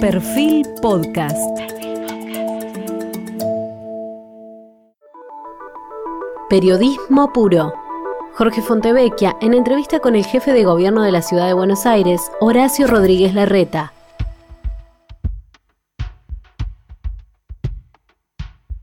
[0.00, 1.36] Perfil Podcast.
[6.48, 7.74] Periodismo puro.
[8.32, 12.32] Jorge Fontevecchia en entrevista con el jefe de gobierno de la ciudad de Buenos Aires,
[12.40, 13.92] Horacio Rodríguez Larreta.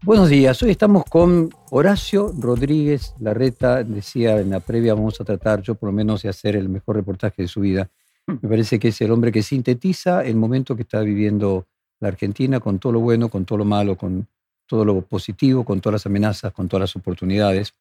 [0.04, 3.84] Buenos días, hoy estamos con Horacio Rodríguez Larreta.
[3.84, 6.95] Decía en la previa, vamos a tratar, yo por lo menos, de hacer el mejor
[6.95, 7.89] reportaje de su vida.
[8.28, 11.66] Me parece que es el hombre que sintetiza el momento que está viviendo
[12.02, 14.27] la Argentina con todo lo bueno, con todo lo malo, con
[14.67, 17.73] todo lo positivo, con todas las amenazas, con todas las oportunidades.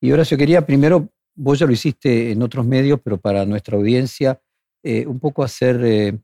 [0.00, 4.40] Y Horacio, quería primero, vos ya lo hiciste en otros medios, pero para nuestra audiencia,
[4.84, 6.18] eh, un poco hacer eh,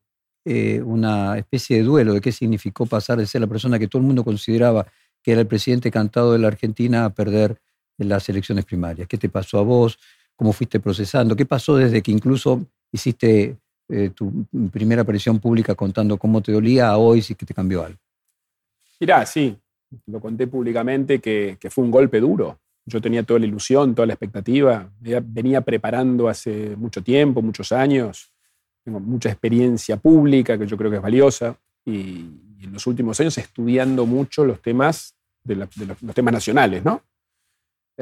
[0.45, 4.01] eh, una especie de duelo de qué significó pasar de ser la persona que todo
[4.01, 4.87] el mundo consideraba
[5.23, 7.61] que era el presidente cantado de la Argentina a perder
[7.99, 9.09] las elecciones primarias.
[9.09, 9.99] ¿Qué te pasó a vos?
[10.37, 11.37] ¿Cómo fuiste procesando?
[11.37, 13.57] ¿Qué pasó desde que incluso hiciste
[14.15, 17.99] tu primera aparición pública contando cómo te dolía a hoy si que te cambió algo?
[19.01, 19.57] Mirá, sí,
[20.07, 22.59] lo conté públicamente que, fue un golpe duro.
[22.87, 24.91] Yo tenía toda la ilusión, toda la expectativa.
[25.01, 28.33] Venía preparando hace mucho tiempo, muchos años.
[28.85, 31.57] Tengo mucha experiencia pública que yo creo que es valiosa.
[31.85, 32.27] Y,
[32.63, 35.71] en los últimos años estudiando mucho los temas, de, los,
[36.15, 37.03] temas nacionales, ¿no?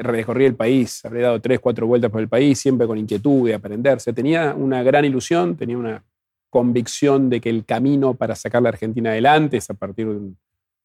[0.01, 3.53] Recorrí el país, habré dado tres, cuatro vueltas por el país, siempre con inquietud de
[3.53, 3.99] aprender.
[3.99, 6.03] Se tenía una gran ilusión, tenía una
[6.49, 10.37] convicción de que el camino para sacar la Argentina adelante es a partir de un,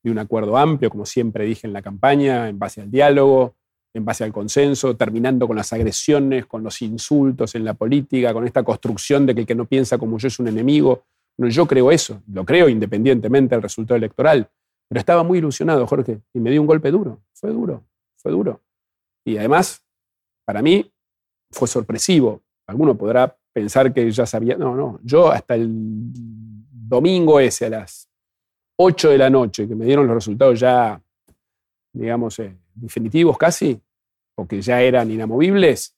[0.02, 3.54] de un acuerdo amplio, como siempre dije en la campaña, en base al diálogo,
[3.94, 8.44] en base al consenso, terminando con las agresiones, con los insultos en la política, con
[8.44, 11.04] esta construcción de que el que no piensa como yo es un enemigo.
[11.38, 14.48] No, yo creo eso, lo creo independientemente del resultado electoral,
[14.88, 17.84] pero estaba muy ilusionado, Jorge, y me dio un golpe duro, fue duro,
[18.16, 18.60] fue duro.
[19.24, 19.82] Y además,
[20.44, 20.92] para mí,
[21.50, 22.42] fue sorpresivo.
[22.66, 28.08] Alguno podrá pensar que ya sabía, no, no, yo hasta el domingo ese a las
[28.76, 31.00] 8 de la noche, que me dieron los resultados ya,
[31.92, 33.80] digamos, eh, definitivos casi,
[34.36, 35.94] o que ya eran inamovibles,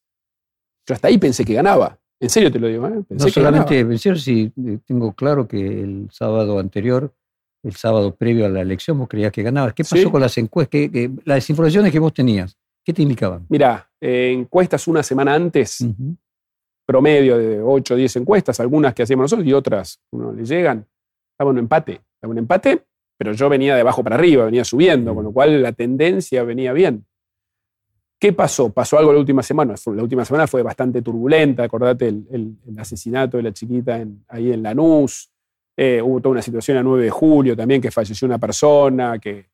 [0.86, 1.98] yo hasta ahí pensé que ganaba.
[2.20, 2.86] En serio te lo digo.
[2.86, 3.03] ¿eh?
[3.09, 7.12] no solamente, en serio, sí, eh, tengo claro que el sábado anterior,
[7.62, 9.75] el sábado previo a la elección, vos creías que ganabas.
[9.75, 10.82] ¿Qué pasó con las encuestas?
[11.25, 13.44] las desinformaciones que vos tenías, ¿qué te indicaban?
[13.50, 15.84] Mira, encuestas una semana antes,
[16.86, 20.86] promedio de 8 o 10 encuestas, algunas que hacíamos nosotros y otras uno le llegan,
[21.34, 22.84] estaban en empate un empate,
[23.19, 26.72] pero yo venía de abajo para arriba, venía subiendo, con lo cual la tendencia venía
[26.72, 27.06] bien.
[28.19, 28.70] ¿Qué pasó?
[28.70, 29.74] Pasó algo la última semana.
[29.94, 31.64] La última semana fue bastante turbulenta.
[31.64, 35.30] Acordate el, asesinato de la chiquita ahí en Lanús.
[35.76, 39.47] Eh, hubo toda una situación a 9 de julio también que falleció una persona, que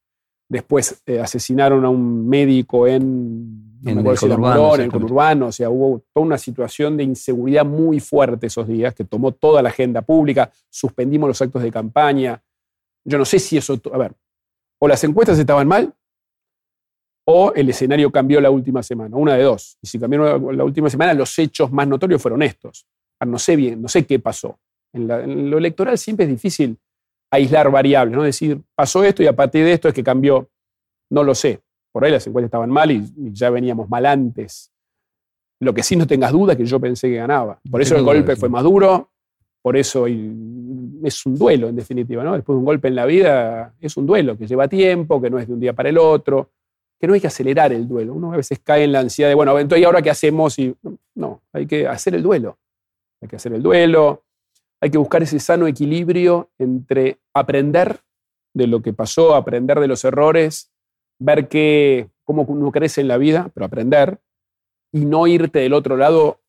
[0.52, 5.46] después eh, asesinaron a un médico en, en, el, conurbano, en el conurbano.
[5.46, 9.62] O sea, hubo toda una situación de inseguridad muy fuerte esos días que tomó toda
[9.62, 10.52] la agenda pública.
[10.68, 12.42] Suspendimos los actos de campaña.
[13.02, 14.12] Yo no sé si eso, a ver,
[14.78, 15.94] o las encuestas estaban mal
[17.24, 19.78] o el escenario cambió la última semana, una de dos.
[19.80, 22.86] Y si cambió la última semana, los hechos más notorios fueron estos.
[23.24, 24.58] No sé bien, no sé qué pasó.
[24.92, 26.76] En, lo electoral siempre es difícil
[27.32, 28.22] aislar variables, ¿no?
[28.22, 30.48] Decir, pasó esto y a partir de esto es que cambió.
[31.10, 31.60] No lo sé.
[31.90, 34.70] Por ahí las encuestas estaban mal y, ya veníamos mal antes.
[35.60, 37.58] Lo que sí no tengas duda es que yo pensé que ganaba.
[37.70, 39.10] Por eso el golpe fue más duro,
[39.62, 42.34] por eso es un duelo, en definitiva, ¿no?
[42.34, 45.38] Después de un golpe en la vida, es un duelo que lleva tiempo, que no
[45.38, 46.50] es de un día para el otro,
[47.00, 48.14] que no hay que acelerar el duelo.
[48.14, 50.58] Uno a veces cae en la ansiedad de, bueno, entonces, ¿y ahora qué hacemos?
[50.58, 50.74] Y,
[51.14, 52.58] no, hay que hacer el duelo.
[53.20, 54.24] Hay que hacer el duelo,
[54.82, 58.00] hay que buscar ese sano equilibrio entre aprender
[58.52, 60.72] de lo que pasó, aprender de los errores,
[61.20, 64.18] ver que, cómo uno crece en la vida, pero aprender,
[64.90, 66.40] y no irte del otro lado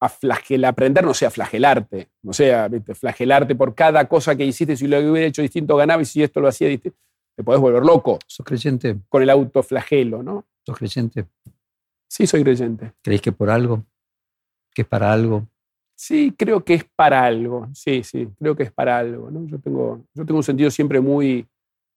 [0.00, 4.88] a flagelar, aprender no sea flagelarte, no sea flagelarte por cada cosa que hiciste, si
[4.88, 6.98] lo hubiera hecho distinto ganaba y si esto lo hacía distinto,
[7.36, 8.18] te podés volver loco.
[8.26, 8.96] ¿Sos creyente?
[9.10, 10.46] Con el autoflagelo, ¿no?
[10.64, 11.26] ¿Sos creyente?
[12.08, 12.94] Sí, soy creyente.
[13.02, 13.84] ¿Creéis que por algo?
[14.74, 15.46] ¿Que es para algo?
[15.94, 17.68] Sí, creo que es para algo.
[17.74, 19.30] Sí, sí, creo que es para algo.
[19.30, 19.46] ¿no?
[19.46, 21.46] Yo, tengo, yo tengo un sentido siempre muy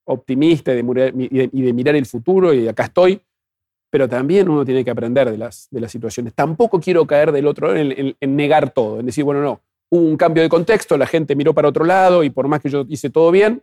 [0.04, 3.20] optimista y de, y de mirar el futuro y acá estoy
[3.90, 6.34] pero también uno tiene que aprender de las, de las situaciones.
[6.34, 9.60] Tampoco quiero caer del otro en, en, negar todo, en decir, bueno, no,
[9.90, 12.68] hubo un cambio de contexto, la gente miró para otro lado y por más que
[12.68, 13.62] yo hice todo bien,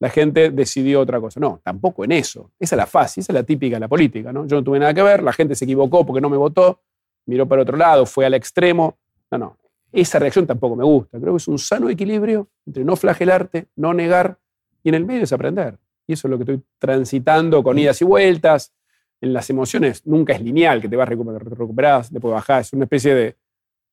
[0.00, 1.40] la gente decidió otra cosa.
[1.40, 2.50] No, tampoco en eso.
[2.58, 4.32] Esa es la fácil, esa es la típica de la política.
[4.32, 4.46] ¿no?
[4.46, 6.80] Yo no tuve nada que ver, la gente se equivocó porque no me votó,
[7.26, 8.96] miró para otro lado, fue al extremo.
[9.30, 9.56] No, no,
[10.00, 11.18] esa reacción tampoco me gusta.
[11.20, 14.38] Creo que es un sano equilibrio entre no flagelarte, no negar
[14.82, 15.78] y en el medio es aprender.
[16.06, 18.72] Y eso es lo que estoy transitando con idas y vueltas,
[19.20, 23.14] en las emociones nunca es lineal, que te vas recuperar, después bajar, es una especie
[23.14, 23.36] de,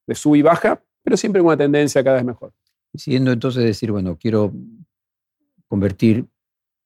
[0.06, 2.52] de sub y baja, pero siempre con una tendencia cada vez mejor.
[2.94, 4.52] Y siguiendo entonces decir, bueno, quiero
[5.68, 6.26] convertir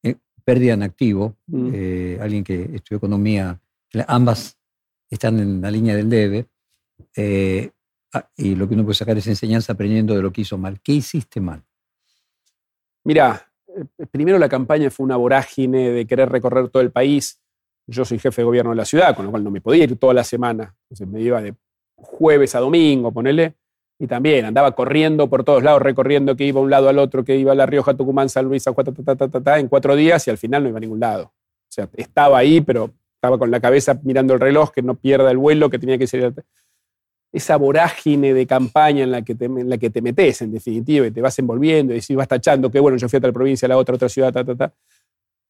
[0.03, 1.35] eh, pérdida en activo.
[1.47, 1.71] Mm.
[1.73, 3.59] Eh, alguien que estudió economía,
[4.07, 4.57] ambas
[5.09, 6.45] están en la línea del debe.
[7.15, 7.71] eh,
[8.37, 10.79] y lo que uno puede sacar es enseñanza aprendiendo de lo que hizo mal.
[10.81, 11.63] ¿Qué hiciste mal?
[13.03, 17.41] Mira, eh, primero la campaña fue una vorágine de querer recorrer todo el país.
[17.87, 19.97] Yo soy jefe de gobierno de la ciudad, con lo cual no me podía ir
[19.97, 20.75] toda la semana.
[20.83, 21.55] Entonces me iba de
[21.95, 23.55] jueves a domingo, ponele.
[23.97, 27.23] Y también andaba corriendo por todos lados, recorriendo que iba de un lado al otro,
[27.23, 29.69] que iba a La Rioja, Tucumán, San Luis, a ta, ta, ta, ta, ta, en
[29.69, 31.25] cuatro días y al final no iba a ningún lado.
[31.25, 35.31] O sea, estaba ahí, pero estaba con la cabeza mirando el reloj, que no pierda
[35.31, 36.33] el vuelo, que tenía que ser.
[37.35, 41.05] Esa vorágine de campaña en la que te, en la que te metes, en definitiva,
[41.05, 43.69] y te vas envolviendo y vas tachando, que bueno, yo fui a tal provincia, a
[43.69, 44.73] la otra, otra ciudad, ta, ta, ta.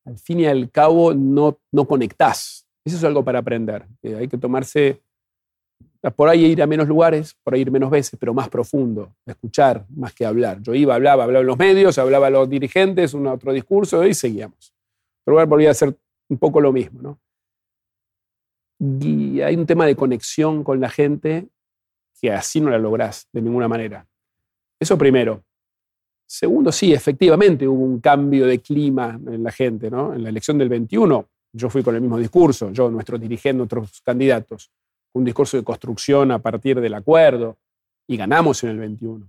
[0.06, 2.68] Al fin y al cabo, no, no conectás.
[2.84, 3.86] Eso es algo para aprender.
[4.02, 5.02] que hay que tomarse
[6.12, 9.86] por ahí ir a menos lugares, por ahí ir menos veces, pero más profundo, escuchar
[9.96, 10.62] más que hablar.
[10.62, 14.14] Yo iba, hablaba, hablaba en los medios, hablaba a los dirigentes, un otro discurso y
[14.14, 14.74] seguíamos.
[15.24, 15.96] Pero lugar volvía a ser
[16.30, 17.20] un poco lo mismo, ¿no?
[18.80, 21.48] Y hay un tema de conexión con la gente
[22.20, 24.08] que así no la lográs de ninguna manera.
[24.80, 25.44] Eso primero.
[26.28, 30.14] Segundo, sí, efectivamente hubo un cambio de clima en la gente, ¿no?
[30.14, 34.02] En la elección del 21, yo fui con el mismo discurso, yo, nuestro dirigente, otros
[34.02, 34.72] candidatos
[35.16, 37.58] un discurso de construcción a partir del acuerdo
[38.08, 39.28] y ganamos en el 21.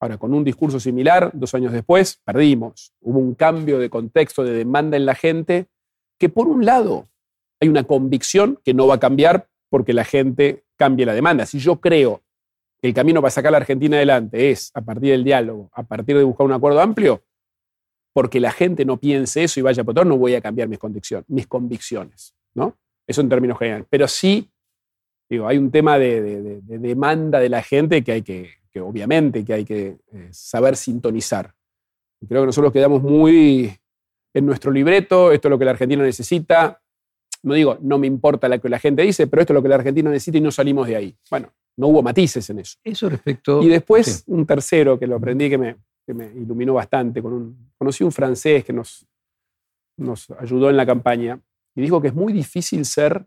[0.00, 2.92] Ahora, con un discurso similar, dos años después, perdimos.
[3.00, 5.66] Hubo un cambio de contexto, de demanda en la gente,
[6.18, 7.08] que por un lado
[7.60, 11.46] hay una convicción que no va a cambiar porque la gente cambie la demanda.
[11.46, 12.22] Si yo creo
[12.80, 15.82] que el camino para sacar a la Argentina adelante es a partir del diálogo, a
[15.82, 17.24] partir de buscar un acuerdo amplio,
[18.12, 20.78] porque la gente no piense eso y vaya a votar, no voy a cambiar mis
[21.28, 22.76] mis convicciones, ¿no?
[23.06, 23.86] Eso en términos generales.
[23.90, 24.50] Pero sí
[25.28, 28.50] Digo, hay un tema de, de, de, demanda de la gente que hay que,
[28.80, 31.52] obviamente, que hay que eh, saber sintonizar.
[32.26, 33.76] Creo que nosotros quedamos muy
[34.32, 36.80] en nuestro libreto, esto es lo que la Argentina necesita.
[37.42, 39.68] No digo, no me importa lo que la gente dice, pero esto es lo que
[39.68, 41.16] la Argentina necesita y no salimos de ahí.
[41.30, 42.78] Bueno, no hubo matices en eso.
[42.82, 43.62] Eso respecto...
[43.62, 44.22] Y después sí.
[44.26, 47.22] un tercero que lo aprendí que me, que me iluminó bastante.
[47.22, 49.06] Con un, conocí un francés que nos,
[49.96, 51.40] nos ayudó en la campaña
[51.76, 53.26] y dijo que es muy difícil ser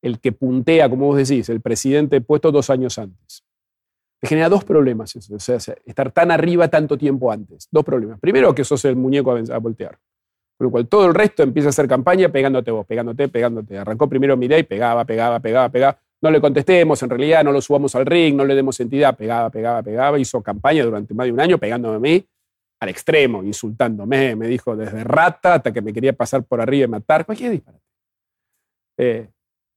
[0.00, 3.44] el que puntea, como vos decís, el presidente puesto dos años antes.
[4.20, 7.68] Te genera dos problemas eso, o sea, estar tan arriba tanto tiempo antes.
[7.70, 8.20] Dos problemas.
[8.20, 9.98] Primero, que sos el muñeco a, a voltear.
[10.56, 13.78] Con lo cual todo el resto empieza a hacer campaña pegándote vos, pegándote, pegándote.
[13.78, 15.98] Arrancó primero Milei, pegaba, pegaba, pegaba, pegaba.
[16.20, 19.50] No le contestemos, en realidad no lo subamos al ring, no le demos entidad, pegaba,
[19.50, 20.18] pegaba, pegaba.
[20.18, 22.26] Hizo campaña durante más de un año pegándome a mí
[22.82, 24.36] al extremo, insultándome.
[24.36, 27.24] Me dijo desde rata hasta que me quería pasar por arriba y matar.
[27.24, 27.84] Cualquier disparate.
[28.98, 29.28] Eh,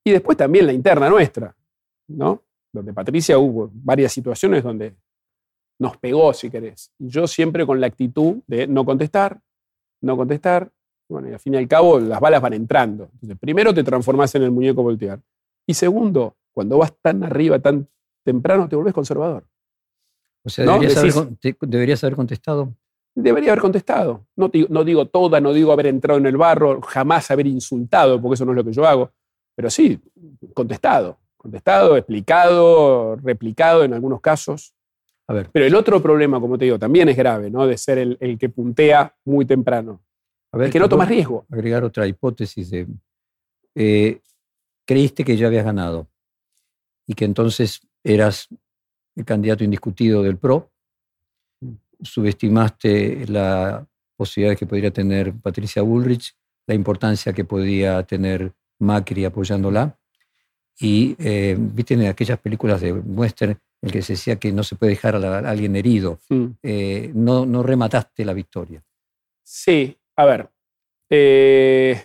[0.04, 1.54] y después también la interna nuestra,
[2.08, 2.42] ¿no?
[2.72, 4.94] Donde Patricia hubo varias situaciones donde
[5.78, 6.92] nos pegó, si querés.
[6.98, 9.40] Yo siempre con la actitud de no contestar,
[10.06, 10.70] no contestar.
[11.08, 13.08] Bueno, y al fin y al cabo las balas van entrando.
[13.14, 15.20] Entonces, primero te transformás en el muñeco voltear.
[15.66, 17.88] Y segundo, cuando vas tan arriba, tan
[18.24, 19.44] temprano, te volvés conservador.
[20.44, 22.72] O sea, deberías, haber, te, deberías haber contestado.
[23.14, 24.26] Debería haber contestado.
[24.36, 28.34] No, no digo toda, no digo haber entrado en el barro, jamás haber insultado, porque
[28.34, 29.10] eso no es lo que yo hago
[29.56, 29.98] pero sí,
[30.54, 34.74] contestado, contestado, explicado, replicado en algunos casos.
[35.28, 35.50] A ver.
[35.52, 37.66] Pero el otro problema, como te digo, también es grave, ¿no?
[37.66, 40.00] De ser el, el que puntea muy temprano.
[40.52, 41.46] A ver, es que no tomas riesgo.
[41.50, 42.86] Agregar otra hipótesis de.
[43.74, 44.20] Eh,
[44.86, 46.08] creíste que ya habías ganado
[47.06, 48.48] y que entonces eras
[49.16, 50.70] el candidato indiscutido del PRO.
[52.00, 56.34] Subestimaste la posibilidad que podría tener Patricia Bullrich,
[56.66, 59.98] la importancia que podía tener Macri apoyándola.
[60.78, 64.76] Y eh, viste en aquellas películas de western en que se decía que no se
[64.76, 66.18] puede dejar a, la, a alguien herido.
[66.28, 66.46] Mm.
[66.62, 68.82] Eh, no, no remataste la victoria.
[69.42, 70.50] Sí, a ver.
[71.08, 72.02] Eh,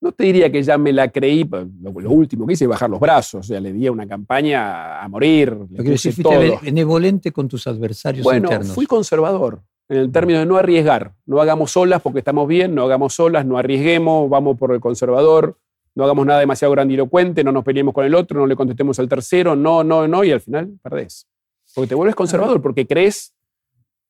[0.00, 1.44] no te diría que ya me la creí.
[1.44, 3.40] Lo, lo, último que hice es bajar los brazos.
[3.40, 5.56] O sea, le di a una campaña a morir.
[5.70, 8.74] Le que decir, fuiste benevolente con tus adversarios bueno, internos.
[8.74, 11.14] fui conservador en el término de no arriesgar.
[11.24, 15.58] No hagamos solas porque estamos bien, no hagamos solas, no arriesguemos, vamos por el conservador,
[15.94, 19.08] no hagamos nada demasiado grandilocuente, no nos peleemos con el otro, no le contestemos al
[19.08, 21.26] tercero, no, no, no, y al final perdés.
[21.74, 23.34] Porque te vuelves conservador, porque crees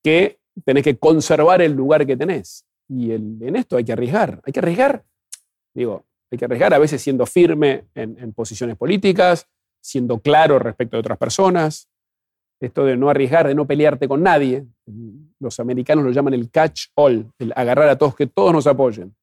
[0.03, 2.65] que tenés que conservar el lugar que tenés.
[2.89, 4.41] Y el, en esto hay que arriesgar.
[4.45, 5.05] Hay que arriesgar,
[5.75, 9.47] digo, hay que arriesgar a veces siendo firme en, en posiciones políticas,
[9.81, 11.89] siendo claro respecto de otras personas,
[12.61, 14.65] esto de no arriesgar, de no pelearte con nadie.
[15.39, 19.15] Los americanos lo llaman el catch all, el agarrar a todos, que todos nos apoyen.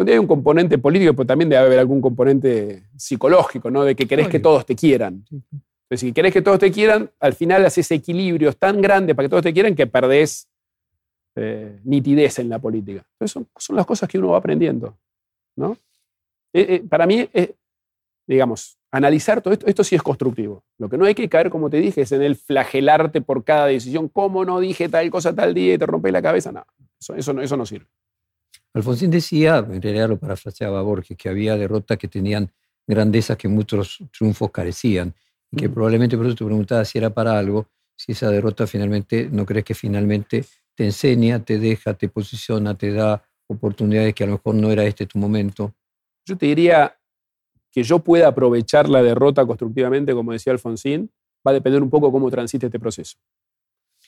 [0.00, 3.84] Donde hay un componente político, pero también debe haber algún componente psicológico, ¿no?
[3.84, 5.26] De que querés que todos te quieran.
[5.30, 9.28] Entonces, si querés que todos te quieran, al final haces equilibrios tan grandes para que
[9.28, 10.48] todos te quieran que perdés
[11.36, 13.04] eh, nitidez en la política.
[13.12, 14.96] Entonces son, las cosas que uno va aprendiendo.
[15.54, 15.76] ¿no?
[16.54, 17.28] Eh, eh, para mí,
[18.26, 20.64] digamos, analizar todo esto, esto sí es constructivo.
[20.78, 23.66] Lo que no hay que caer, como te dije, es en el flagelarte por cada
[23.66, 24.08] decisión.
[24.08, 26.52] ¿Cómo no dije tal cosa tal día y te rompí la cabeza?
[26.52, 26.64] No,
[27.14, 27.86] eso, no, eso no sirve.
[28.74, 32.50] Alfonsín decía, en realidad lo parafraseaba Borges, que había derrotas que tenían
[32.86, 35.14] grandezas que muchos triunfos carecían
[35.50, 39.28] y que probablemente por eso te preguntaba si era para algo, si esa derrota finalmente,
[39.30, 44.26] ¿no crees que finalmente te enseña, te deja, te posiciona, te da oportunidades que a
[44.28, 45.74] lo mejor no era este tu momento?
[46.24, 46.96] Yo te diría
[47.72, 51.10] que yo pueda aprovechar la derrota constructivamente, como decía Alfonsín,
[51.46, 53.16] va a depender un poco cómo transite este proceso.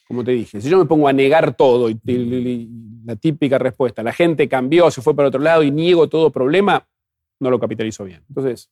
[0.07, 2.69] Como te dije, si yo me pongo a negar todo y,
[3.05, 6.87] la típica respuesta, la gente cambió, se fue para otro lado y niego todo problema,
[7.41, 8.23] no lo capitalizo bien.
[8.29, 8.71] Entonces,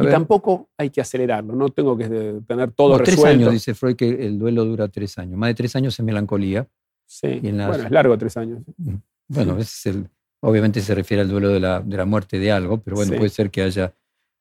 [0.00, 2.08] y tampoco hay que acelerarlo, no tengo que
[2.46, 3.22] tener todo resuelto.
[3.22, 5.36] Tres años, dice Freud, que el duelo dura tres años.
[5.36, 6.66] Más de tres años es melancolía.
[7.04, 8.60] Sí, bueno, es largo tres años.
[8.78, 8.94] Mm.
[9.28, 10.08] Bueno, es el,
[10.40, 13.28] obviamente se refiere al duelo de la, de la muerte de algo, pero bueno, puede
[13.28, 13.92] ser que haya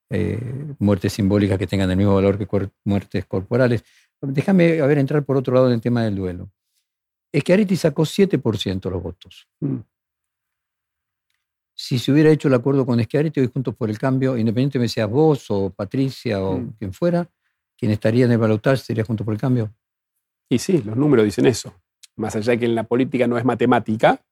[0.10, 0.38] eh,
[0.80, 3.84] muertes simbólicas que tengan el mismo valor que muertes corporales.
[4.22, 6.52] Déjame a ver, entrar por otro lado en el tema del duelo.
[7.32, 9.48] Es que Ariti sacó 7% los votos.
[9.60, 9.80] Mm
[11.82, 15.10] si se hubiera hecho el acuerdo con Schiaretti hoy Juntos por el Cambio, independientemente seas
[15.10, 16.74] vos o Patricia o mm.
[16.78, 17.28] quien fuera,
[17.76, 19.74] quien estaría en el balotaje sería Juntos por el Cambio.
[20.48, 21.74] Y sí, los números dicen eso.
[22.18, 24.24] Más allá de que en la política no es matemática,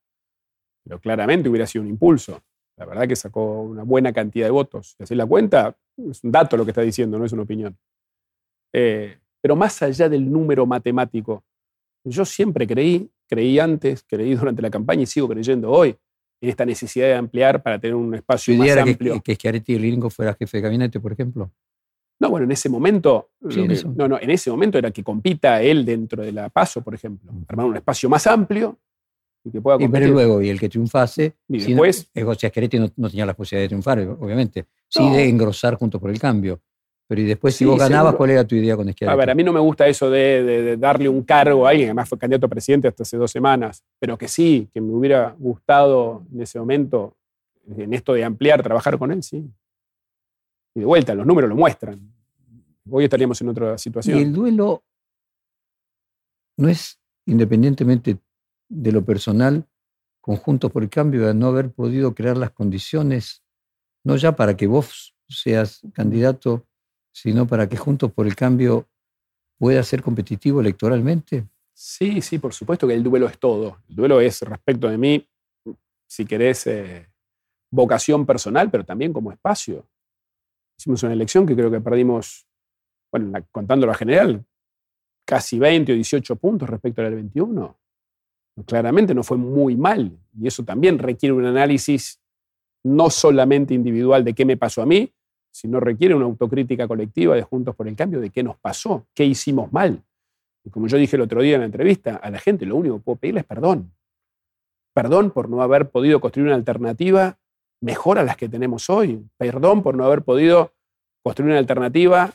[0.84, 2.39] pero claramente hubiera sido un impulso.
[2.77, 4.96] La verdad que sacó una buena cantidad de votos.
[5.03, 7.75] Si la cuenta, es un dato lo que está diciendo, no es una opinión.
[8.72, 11.43] Eh, pero más allá del número matemático,
[12.03, 15.96] yo siempre creí, creí antes, creí durante la campaña y sigo creyendo hoy,
[16.41, 19.15] en esta necesidad de ampliar para tener un espacio más amplio.
[19.15, 21.51] Que, que Schiaretti Ringo fuera jefe de gabinete, por ejemplo.
[22.19, 23.31] No, bueno, en ese momento.
[23.96, 27.31] No, no, en ese momento era que compita él dentro de la PASO, por ejemplo.
[27.31, 27.46] Mm.
[27.48, 28.77] Armar un espacio más amplio
[29.43, 30.01] y que pueda competir.
[30.01, 31.36] Y pero luego, y el que triunfase.
[31.48, 32.10] Y después.
[32.13, 34.65] No, Schiaretti no, no, tenía la posibilidad de triunfar, obviamente.
[34.89, 36.62] Sí, de engrosar junto por el cambio.
[37.09, 39.11] Pero y después, si vos ganabas, ¿cuál era tu idea con Schiaretti?
[39.11, 42.07] A ver, a mí no me gusta eso de, darle un cargo a alguien, además
[42.07, 46.23] fue candidato a presidente hasta hace dos semanas, pero que sí, que me hubiera gustado
[46.31, 47.17] en ese momento,
[47.75, 49.43] en esto de ampliar, trabajar con él, sí.
[50.75, 51.99] Y de vuelta, los números lo muestran.
[52.87, 54.19] Hoy estaríamos en otra situación.
[54.19, 54.83] Y el duelo
[56.57, 58.19] no es, independientemente
[58.67, 59.65] de lo personal,
[60.21, 63.41] conjunto por el cambio de no haber podido crear las condiciones,
[64.03, 66.67] no ya para que vos seas candidato
[67.11, 68.87] sino para que Juntos por el Cambio
[69.57, 71.45] pueda ser competitivo electoralmente?
[71.73, 73.77] Sí, sí, por supuesto que el duelo es todo.
[73.89, 75.29] El duelo es respecto de mí,
[76.07, 77.07] si querés, eh,
[77.71, 79.87] vocación personal, pero también como espacio.
[80.77, 82.47] Hicimos una elección que creo que perdimos,
[83.11, 84.45] bueno, contándolo a general,
[85.25, 87.77] casi 20 o 18 puntos respecto al 21.
[88.65, 90.17] Claramente no fue muy mal.
[90.37, 92.19] Y eso también requiere un análisis
[92.83, 95.13] no solamente individual de qué me pasó a mí,
[95.59, 99.05] si no requiere una autocrítica colectiva de Juntos por el Cambio de qué nos pasó,
[99.13, 100.01] qué hicimos mal.
[100.63, 102.97] Y como yo dije el otro día en la entrevista, a la gente lo único
[102.97, 103.91] que puedo pedirle es perdón.
[104.93, 107.37] Perdón por no haber podido construir una alternativa
[107.81, 109.25] mejor a las que tenemos hoy.
[109.37, 110.71] Perdón por no haber podido
[111.23, 112.33] construir una alternativa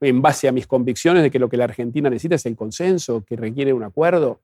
[0.00, 3.24] en base a mis convicciones de que lo que la Argentina necesita es el consenso,
[3.24, 4.40] que requiere un acuerdo.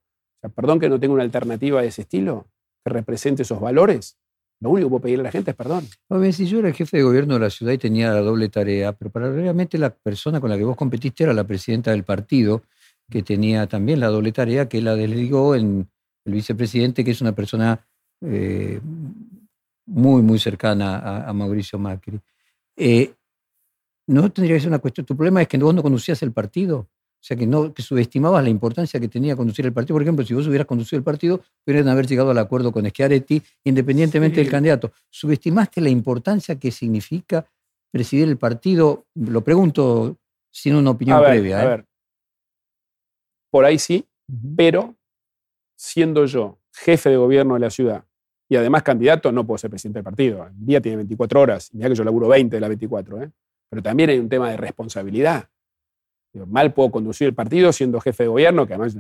[0.57, 2.47] perdón que no tenga una alternativa de ese estilo,
[2.85, 4.19] que represente esos valores.
[4.63, 5.89] Lo único que puedo pedirle a la gente es perdón.
[6.33, 8.93] Si yo era el jefe de gobierno de la ciudad y tenía la doble tarea,
[8.93, 12.63] pero paralelamente la persona con la que vos competiste era la presidenta del partido,
[13.11, 15.91] que tenía también la doble tarea, que la delegó en
[16.25, 17.85] el vicepresidente, que es una persona
[18.21, 18.81] eh,
[19.87, 22.21] muy, muy cercana a, Mauricio Macri.
[22.77, 23.13] Eh,
[24.07, 25.05] no tendría que ser una cuestión.
[25.05, 26.87] Tu problema es que vos no conducías el partido.
[27.23, 29.95] O sea, que, no, que subestimabas la importancia que tenía conducir el partido.
[29.95, 33.41] Por ejemplo, si vos hubieras conducido el partido, hubieran haber llegado al acuerdo con Schiaretti,
[33.63, 34.91] independientemente del candidato.
[35.09, 37.47] ¿Subestimaste la importancia que significa
[37.93, 39.07] presidir el partido?
[39.15, 40.19] Lo pregunto
[40.51, 41.61] sin una opinión previa.
[41.61, 41.69] A ¿eh?
[41.69, 41.87] ver.
[43.53, 44.05] Por ahí sí,
[44.57, 44.97] pero
[45.77, 48.05] siendo yo jefe de gobierno de la ciudad
[48.49, 50.45] y además candidato, no puedo ser presidente del partido.
[50.45, 53.23] El día tiene 24 horas, ya que yo laburo 20 de las 24.
[53.23, 53.31] ¿eh?
[53.71, 55.49] Pero también hay un tema de responsabilidad
[56.35, 58.97] mal puedo conducir el partido siendo jefe de gobierno, que además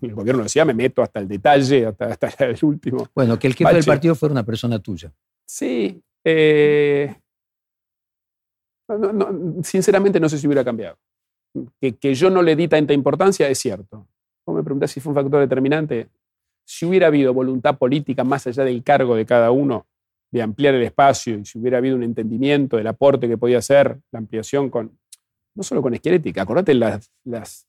[0.00, 3.08] el gobierno decía, me meto hasta el detalle, hasta, el último.
[3.14, 5.12] Bueno, que el jefe del partido fuera una persona tuya.
[5.46, 6.02] Sí.
[6.24, 7.14] Eh,
[9.62, 10.98] sinceramente no sé si hubiera cambiado.
[11.80, 14.08] Que, que, yo no le di tanta importancia es cierto.
[14.44, 16.08] Vos me preguntás si fue un factor determinante.
[16.66, 19.86] Si hubiera habido voluntad política más allá del cargo de cada uno
[20.34, 24.00] de ampliar el espacio y si hubiera habido un entendimiento del aporte que podía hacer
[24.10, 24.98] la ampliación con,
[25.54, 27.66] no solo con esquelética, acordate las, las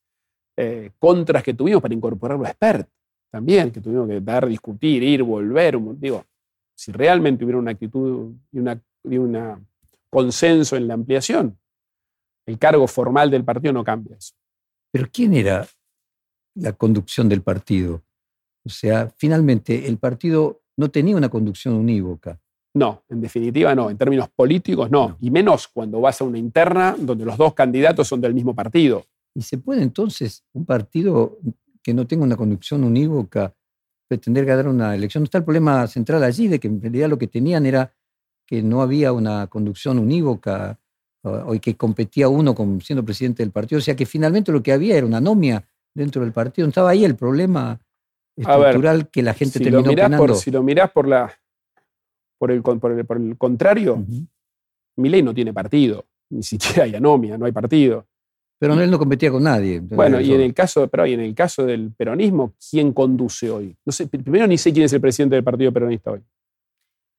[0.58, 2.88] eh, contras que tuvimos para incorporarlo a expert.
[3.30, 5.78] también, que tuvimos que dar, discutir, ir, volver.
[5.98, 6.26] Digo,
[6.74, 9.68] si realmente hubiera una actitud y un
[10.10, 11.58] consenso en la ampliación,
[12.46, 14.34] el cargo formal del partido no cambia eso.
[14.92, 15.68] Pero ¿quién era
[16.56, 18.02] la conducción del partido?
[18.64, 22.40] O sea, finalmente el partido no tenía una conducción unívoca.
[22.76, 23.90] No, en definitiva no.
[23.90, 25.18] En términos políticos no.
[25.22, 29.06] Y menos cuando vas a una interna donde los dos candidatos son del mismo partido.
[29.34, 31.40] ¿Y se puede entonces un partido
[31.82, 33.56] que no tenga una conducción unívoca
[34.10, 35.22] pretender ganar una elección?
[35.22, 37.94] ¿No está el problema central allí de que en realidad lo que tenían era
[38.46, 40.78] que no había una conducción unívoca
[41.24, 43.80] o, que competía uno con, siendo presidente del partido?
[43.80, 46.68] O sea que finalmente lo que había era una anomia dentro del partido.
[46.68, 47.80] ¿No estaba ahí el problema
[48.36, 51.34] estructural que la gente terminó lo si lo mirás por la
[52.46, 54.06] por el, por el, contrario,
[54.98, 58.06] Milei no tiene partido, ni siquiera hay anomia, no hay partido.
[58.58, 59.80] Pero él no competía con nadie.
[59.82, 63.76] Bueno, y en el caso, pero en el caso del peronismo, ¿quién conduce hoy?
[63.84, 66.22] No sé, primero ni sé quién es el presidente del Partido Peronista hoy.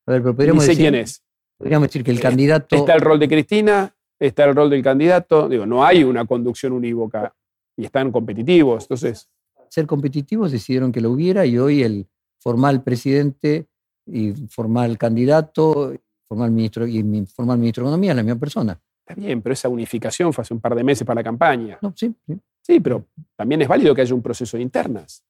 [0.07, 1.23] A ver, pero podríamos ni sé quién es.
[1.59, 2.75] Podríamos decir que el candidato.
[2.75, 5.49] Está el rol de Cristina, está el rol del candidato.
[5.49, 7.35] Digo, no hay una conducción unívoca
[7.77, 8.85] y están competitivos.
[8.85, 9.29] Entonces.
[9.69, 12.07] Ser competitivos decidieron que lo hubiera y hoy el
[12.39, 13.67] formal presidente
[14.07, 15.93] y formal candidato,
[16.29, 18.81] formal ministro, y formal ministro de Economía, la misma persona.
[19.07, 21.79] Está bien, pero esa unificación fue hace un par de meses para la campaña.
[21.81, 22.39] No, sí, sí.
[22.61, 25.25] sí, pero también es válido que haya un proceso de internas.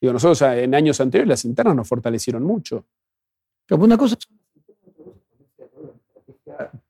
[0.00, 2.86] Digo, nosotros ah, en años anteriores las internas nos fortalecieron mucho.
[3.66, 4.16] Pero una cosa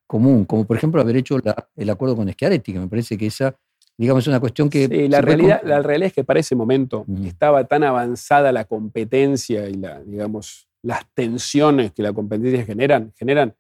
[0.07, 1.37] común, como por ejemplo haber hecho
[1.77, 3.55] el acuerdo con Schiaretti, que me parece que esa,
[3.97, 4.87] digamos, es una cuestión que...
[4.87, 9.69] Sí, la, realidad, la realidad es que para ese momento estaba tan avanzada la competencia
[9.69, 13.55] y la, digamos, las tensiones que la competencia generan, generan,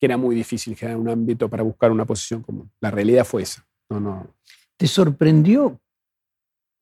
[0.00, 2.70] que era muy difícil generar un ámbito para buscar una posición común.
[2.80, 3.66] La realidad fue esa.
[3.90, 4.34] No, no.
[4.76, 5.80] ¿Te sorprendió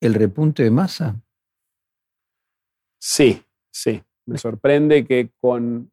[0.00, 1.20] el repunte de masa?
[2.98, 4.02] Sí, sí.
[4.26, 5.90] Me sorprende que con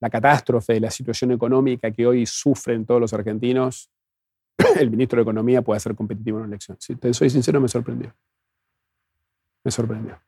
[0.00, 3.90] la catástrofe de la situación económica que hoy sufren todos los argentinos,
[4.78, 6.76] el ministro de Economía pueda ser competitivo en una elección.
[6.80, 8.14] Si te soy sincero, me sorprendió.
[9.64, 10.20] Me sorprendió.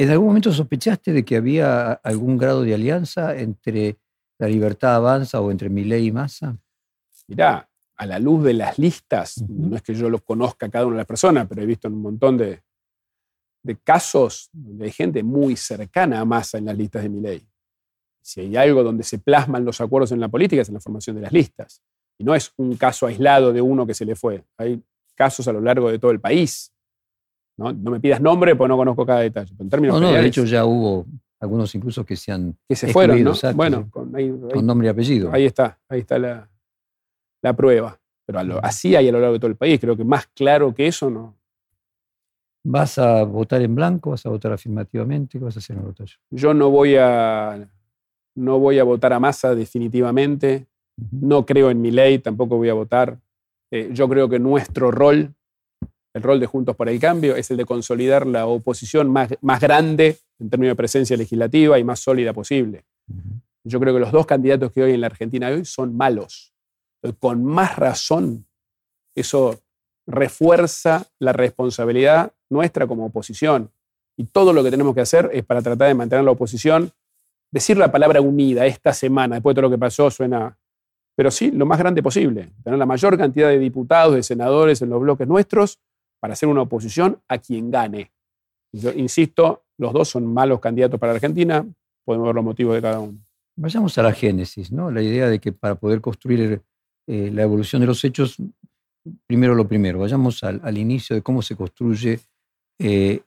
[0.00, 3.98] ¿En algún momento sospechaste de que había algún grado de alianza entre
[4.38, 6.56] la libertad avanza o entre Milei y Massa?
[7.28, 10.86] Mirá, a la luz de las listas, no es que yo lo conozca a cada
[10.86, 12.62] una de las personas, pero he visto un montón de,
[13.84, 17.46] casos donde hay gente muy cercana a Massa en las listas de Milei.
[18.22, 21.16] Si hay algo donde se plasman los acuerdos en la política es en la formación
[21.16, 21.82] de las listas.
[22.16, 24.46] Y no es un caso aislado de uno que se le fue.
[24.56, 24.82] Hay
[25.14, 26.72] casos a lo largo de todo el país
[27.60, 27.74] ¿no?
[27.74, 29.54] me pidas nombre porque no conozco cada detalle.
[29.58, 31.06] en términos no, no, de hecho ya hubo
[31.38, 33.32] algunos incluso que se han que se fueron, ¿no?
[33.54, 34.12] bueno, con,
[34.66, 35.30] nombre y apellido.
[35.32, 37.98] Ahí está, ahí está la, prueba.
[38.26, 39.80] Pero así hay a lo largo de todo el país.
[39.80, 41.36] Creo que más claro que eso no.
[42.62, 44.10] ¿Vas a votar en blanco?
[44.10, 45.38] ¿Vas a votar afirmativamente?
[45.38, 46.20] ¿Qué vas a hacer en la votación?
[46.30, 47.68] Yo no voy a,
[48.34, 50.66] no voy a votar a masa definitivamente.
[51.10, 53.18] No creo en mi ley, tampoco voy a votar.
[53.70, 55.34] Eh, yo creo que nuestro rol
[56.12, 59.60] el rol de Juntos por el Cambio es el de consolidar la oposición más, más
[59.60, 62.84] grande en términos de presencia legislativa y más sólida posible.
[63.64, 66.52] Yo creo que los dos candidatos que hoy en la Argentina hoy son malos.
[67.18, 68.46] Con más razón,
[69.14, 69.60] eso
[70.06, 73.70] refuerza la responsabilidad nuestra como oposición.
[74.16, 76.90] Y todo lo que tenemos que hacer es para tratar de mantener la oposición,
[77.52, 80.58] decir la palabra unida esta semana, después de todo lo que pasó, suena,
[81.14, 84.90] pero sí, lo más grande posible, tener la mayor cantidad de diputados, de senadores en
[84.90, 85.78] los bloques nuestros
[86.20, 88.12] para hacer una oposición a quien gane.
[88.72, 91.66] Yo insisto, los dos son malos candidatos para Argentina,
[92.04, 93.18] podemos ver los motivos de cada uno.
[93.56, 94.90] Vayamos a la génesis, ¿no?
[94.90, 96.62] La idea de que para poder construir
[97.06, 98.36] eh, la evolución de los hechos,
[99.26, 102.20] primero lo primero, vayamos al, inicio de cómo se construye
[102.78, 103.22] eh,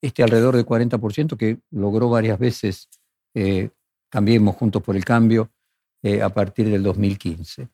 [0.00, 2.88] este alrededor del 40% que logró varias veces
[3.34, 3.70] eh,
[4.10, 5.50] Cambiemos Juntos por el Cambio
[6.20, 7.68] a partir del 2015.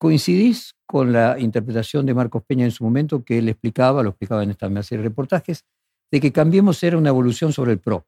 [0.00, 4.42] ¿Coincidís con la interpretación de Marcos Peña en su momento, que él explicaba, lo explicaba
[4.42, 5.66] en esta serie de reportajes,
[6.10, 8.06] de que Cambiemos era una evolución sobre el PRO,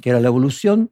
[0.00, 0.90] que era la evolución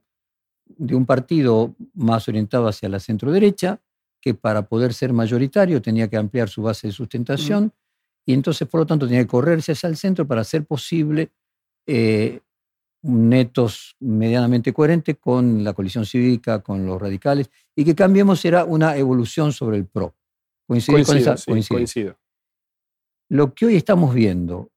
[0.67, 3.81] de un partido más orientado hacia la centro-derecha,
[4.21, 7.73] que para poder ser mayoritario tenía que ampliar su base de sustentación
[8.27, 11.33] y entonces, por lo tanto, tenía que correrse hacia el centro para hacer posible
[11.87, 12.41] eh,
[13.03, 18.97] netos medianamente coherente con la coalición cívica, con los radicales, y que Cambiemos era una
[18.97, 20.15] evolución sobre el PRO.
[20.67, 21.37] Coincido,
[21.69, 22.17] coincido.
[23.29, 24.71] Lo que hoy estamos viendo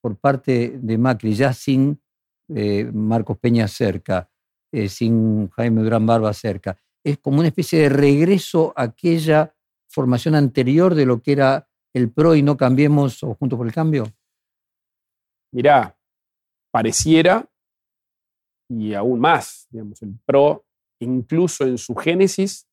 [0.00, 2.00] por parte de Macri, ya sin
[2.48, 4.30] eh, Marcos Peña cerca,
[4.72, 9.54] eh, sin Jaime Durán Barba cerca, es como una especie de regreso a aquella
[9.88, 13.72] formación anterior de lo que era el PRO y no cambiemos o Juntos por el
[13.72, 14.04] Cambio.
[15.52, 15.96] mirá,
[16.70, 17.48] pareciera,
[18.68, 20.64] y aún más, digamos, el PRO,
[21.00, 22.66] incluso en su génesis,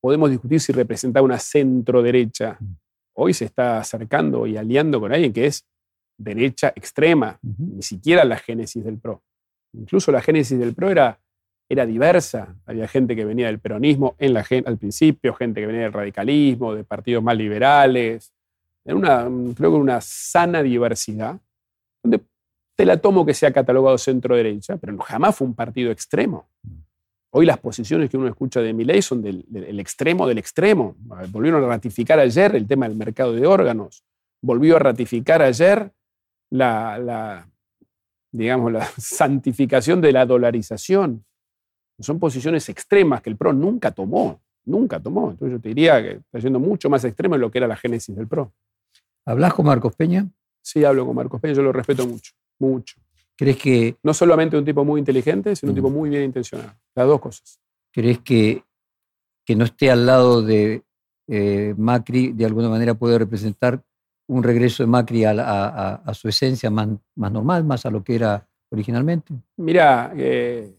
[0.00, 2.56] podemos discutir si representa una centro derecha.
[2.58, 2.76] Mm.
[3.14, 5.66] Hoy se está acercando y aliando con alguien que es
[6.16, 9.22] derecha extrema, ni siquiera la génesis del PRO.
[9.74, 11.20] Incluso la génesis del PRO era,
[11.68, 12.54] era diversa.
[12.64, 16.74] Había gente que venía del peronismo en la, al principio, gente que venía del radicalismo,
[16.74, 18.32] de partidos más liberales.
[18.84, 21.38] En una, creo que una sana diversidad,
[22.02, 22.20] donde
[22.76, 26.48] te la tomo que sea catalogado centro derecha, pero jamás fue un partido extremo.
[27.34, 29.46] Hoy las posiciones que uno escucha de Milei son del,
[29.80, 30.96] extremo del extremo.
[31.30, 34.04] Volvieron a ratificar ayer el tema del mercado de órganos.
[34.42, 35.90] Volvió a ratificar ayer
[36.50, 37.48] la,
[38.30, 41.24] digamos, la santificación de la dolarización.
[41.98, 45.30] Son posiciones extremas que el PRO nunca tomó, nunca tomó.
[45.30, 47.76] Entonces yo te diría que está yendo mucho más extremo de lo que era la
[47.76, 48.52] génesis del PRO.
[49.24, 50.28] ¿Hablas con Marcos Peña?
[50.60, 52.32] Sí, hablo con Marcos Peña, yo lo respeto mucho,
[52.68, 52.96] mucho.
[53.36, 53.96] ¿Crees que...
[54.02, 56.74] No solamente un tipo muy inteligente, sino un tipo muy bien intencionado.
[56.94, 57.60] Las dos cosas.
[57.92, 58.62] ¿Crees que,
[59.44, 60.82] que no esté al lado de
[61.28, 63.82] eh, Macri de alguna manera puede representar
[64.28, 68.46] un regreso de Macri a, su esencia más, más, normal, más a lo que era
[68.70, 69.34] originalmente?
[69.56, 70.72] Mira, eh,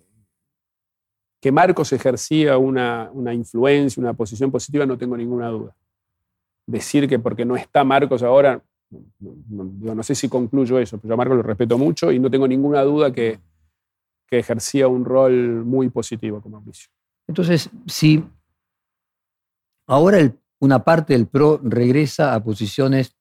[1.39, 5.75] que Marcos ejercía una, una, influencia, una posición positiva, no tengo ninguna duda.
[6.65, 8.63] Decir que porque no está Marcos ahora,
[9.19, 12.47] no, sé si concluyo eso, pero yo a Marcos lo respeto mucho y no tengo
[12.47, 13.39] ninguna duda que,
[14.27, 16.89] que ejercía un rol muy positivo como Mauricio.
[17.27, 18.23] Entonces, si
[19.87, 23.15] ahora una parte del PRO regresa a posiciones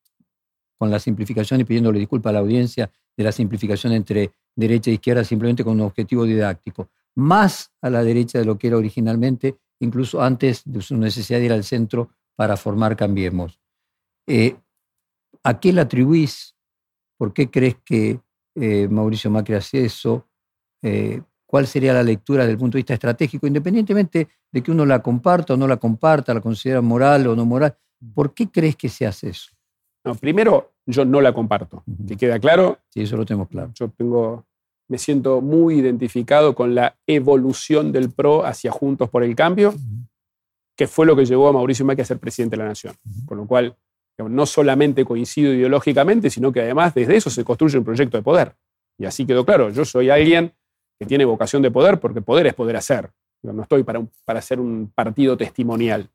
[0.79, 4.95] con la simplificación y pidiéndole disculpas a la audiencia de la simplificación entre derecha e
[4.95, 9.57] izquierda simplemente con un objetivo didáctico, más a la derecha de lo que era originalmente,
[9.81, 13.61] incluso antes de su necesidad de ir al centro para formar Cambiemos.
[14.27, 14.57] Eh,
[15.45, 16.55] ¿A qué le atribuís?
[17.19, 18.21] ¿Por qué crees que
[18.55, 20.29] eh, Mauricio Macri hace eso?
[20.83, 24.87] Eh, ¿Cuál sería la lectura desde el punto de vista estratégico, independientemente de que uno
[24.87, 27.77] la comparta o no la comparta, la considera moral o no moral?
[28.15, 29.51] ¿Por qué crees que se hace eso?
[30.05, 31.85] No, primero, yo no la comparto.
[32.07, 32.79] ¿Te queda claro?
[32.89, 33.71] Sí, eso lo tenemos claro.
[33.75, 34.47] Yo tengo,
[34.89, 39.75] me siento muy identificado con la evolución del PRO hacia Juntos por el Cambio,
[40.77, 42.95] que fue lo que llevó a Mauricio Macri a ser presidente de la Nación.
[43.27, 43.77] Con lo cual,
[44.18, 48.55] no solamente coincido ideológicamente, sino que además desde eso se construye un proyecto de poder.
[48.98, 50.53] Y así quedó claro, yo soy alguien
[50.98, 53.11] que tiene vocación de poder porque poder es poder hacer.
[53.42, 56.09] no estoy para, para hacer un partido testimonial.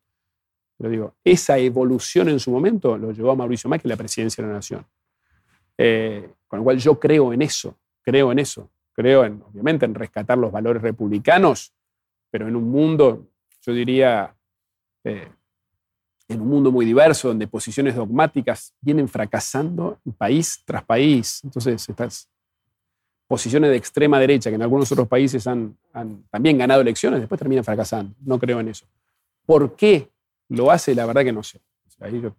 [0.78, 4.44] Pero digo, esa evolución en su momento lo llevó a Mauricio Macri a la presidencia
[4.44, 4.86] de la Nación.
[5.78, 8.70] Eh, con lo cual yo creo en eso, creo en eso.
[8.94, 11.72] Creo, en, obviamente, en rescatar los valores republicanos,
[12.32, 13.28] pero en un mundo,
[13.62, 14.36] yo diría,
[15.04, 15.28] eh,
[16.28, 21.42] en un mundo muy diverso, donde posiciones dogmáticas vienen fracasando país tras país.
[21.44, 22.30] Entonces, estas
[23.28, 25.78] posiciones de extrema derecha, que en algunos otros países han,
[26.30, 28.14] también ganado elecciones, después terminan fracasando.
[28.22, 28.86] No creo en eso.
[29.46, 30.10] ¿Por qué
[30.50, 30.96] lo hace?
[30.96, 31.60] La verdad que no sé.
[32.00, 32.36] ahí yo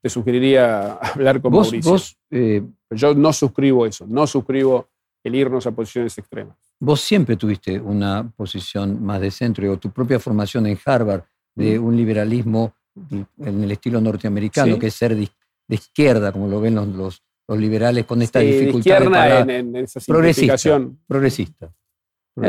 [0.00, 1.96] te sugeriría hablar con Mauricio.
[2.30, 4.88] Eh, yo no suscribo eso, no suscribo
[5.24, 6.56] el irnos a posiciones extremas.
[6.80, 11.22] Vos siempre tuviste una posición más de centro, o tu propia formación en Harvard
[11.54, 12.74] de un liberalismo
[13.10, 15.28] en el estilo norteamericano, que es ser de,
[15.68, 19.00] izquierda, como lo ven los, los, liberales con esta dificultad.
[19.46, 20.80] De en, esa progresista.
[21.06, 21.72] progresista.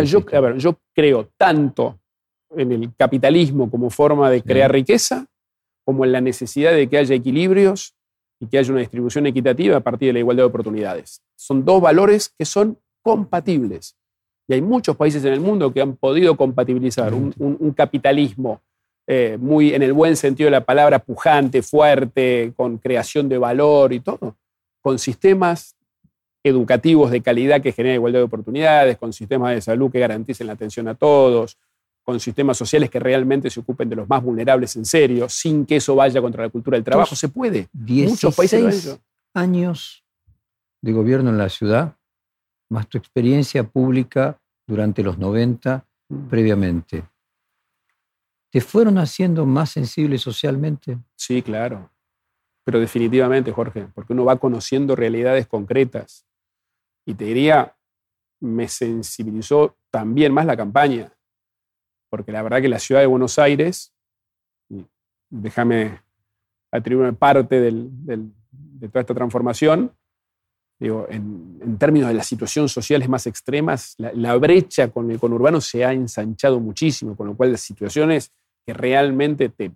[0.03, 0.25] Yo,
[0.57, 1.99] yo creo tanto
[2.55, 5.25] en el capitalismo como forma de crear riqueza,
[5.85, 7.95] como en la necesidad de que haya equilibrios
[8.39, 11.21] y que haya una distribución equitativa a partir de la igualdad de oportunidades.
[11.35, 13.97] Son dos valores que son compatibles.
[14.47, 18.61] Y hay muchos países en el mundo que han podido compatibilizar un capitalismo
[19.07, 23.91] eh, muy en el buen sentido de la palabra, pujante, fuerte, con creación de valor
[23.93, 24.37] y todo,
[24.81, 25.75] con sistemas
[26.43, 30.53] educativos de calidad que generen igualdad de oportunidades, con sistemas de salud que garanticen la
[30.53, 31.57] atención a todos,
[32.03, 35.77] con sistemas sociales que realmente se ocupen de los más vulnerables en serio, sin que
[35.77, 37.15] eso vaya contra la cultura del trabajo.
[37.15, 37.67] se puede.
[37.73, 38.99] Muchos países
[39.33, 40.03] años
[40.81, 41.95] de gobierno en la ciudad,
[42.69, 44.37] más tu experiencia pública
[44.67, 46.27] durante los 90 mm.
[46.27, 47.03] previamente.
[48.53, 50.99] ¿Te fueron haciendo más sensible socialmente?
[51.15, 51.89] Sí, claro.
[52.63, 56.27] Pero definitivamente, Jorge, porque uno va conociendo realidades concretas.
[57.03, 57.75] Y te diría,
[58.39, 61.11] me sensibilizó también más la campaña.
[62.11, 63.91] Porque la verdad que la ciudad de Buenos Aires,
[65.31, 66.03] déjame
[66.71, 69.91] atribuirme parte de toda esta transformación,
[70.79, 75.59] digo, en, términos de las situaciones sociales más extremas, la, la, brecha con el conurbano
[75.59, 78.31] se ha ensanchado muchísimo, con lo cual las situaciones
[78.65, 79.71] que realmente te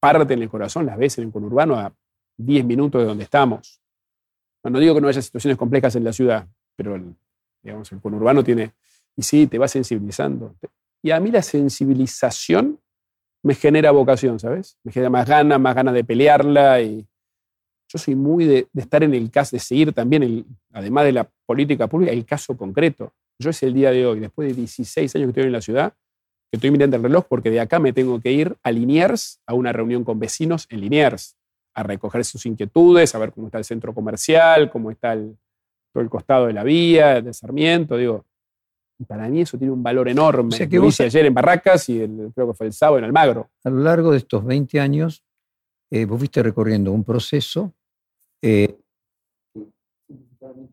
[0.00, 1.92] parten el corazón, las ves en el conurbano a
[2.38, 3.80] 10 minutos de donde estamos.
[4.64, 7.14] No, digo que no haya situaciones complejas en la ciudad, pero el,
[7.62, 8.72] digamos, el conurbano tiene,
[9.16, 10.54] y sí, te va sensibilizando.
[11.02, 12.78] Y a mí la sensibilización
[13.42, 14.78] me genera vocación, ¿sabes?
[14.84, 17.06] Me genera más ganas, más ganas de pelearla y
[17.92, 21.28] yo soy muy de, estar en el caso, de seguir también, el, además de la
[21.44, 23.12] política pública, el caso concreto.
[23.38, 25.94] Yo es el día de hoy, después de 16 años que estoy en la ciudad,
[26.50, 29.54] que estoy mirando el reloj porque de acá me tengo que ir a Liniers, a
[29.54, 31.36] una reunión con vecinos en Liniers,
[31.74, 35.36] a recoger sus inquietudes, a ver cómo está el centro comercial, cómo está el,
[35.92, 38.24] todo el costado de la vía, de Sarmiento, digo,
[39.06, 40.54] para mí eso tiene un valor enorme.
[40.54, 41.98] O que lo hice ayer en Barracas y
[42.34, 43.50] creo que fue el sábado en Almagro.
[43.64, 45.24] A lo largo de estos 20 años,
[45.90, 47.72] eh, vos fuiste recorriendo un proceso,
[48.42, 48.78] eh,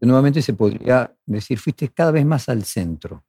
[0.02, 3.24] nuevamente se podría decir, fuiste cada vez más al centro.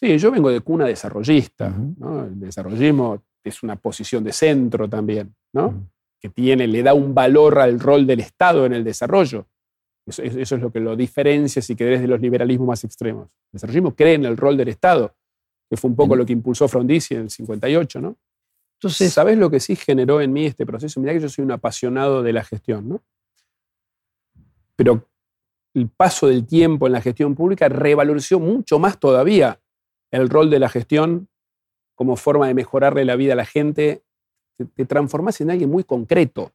[0.00, 1.66] Sí, yo vengo de cuna desarrollista.
[1.66, 5.90] El desarrollismo es una posición de centro también, ¿no?
[6.18, 9.46] que tiene, le da un valor al rol del Estado en el desarrollo.
[10.06, 13.24] Eso, es lo que lo diferencia, si querés, de los liberalismos más extremos.
[13.24, 15.14] El desarrollismo cree en el rol del Estado,
[15.68, 18.16] que fue un poco lo que impulsó Frondizi en el 58, ¿no?
[18.78, 20.98] Entonces, ¿sabés lo que sí generó en mí este proceso?
[20.98, 23.02] Mirá que yo soy un apasionado de la gestión, ¿no?
[24.76, 25.06] Pero
[25.74, 29.60] el paso del tiempo en la gestión pública revalorizó mucho más todavía
[30.10, 31.28] el rol de la gestión
[31.94, 34.02] como forma de mejorarle la vida a la gente,
[34.56, 36.52] te, te transformas en alguien muy concreto.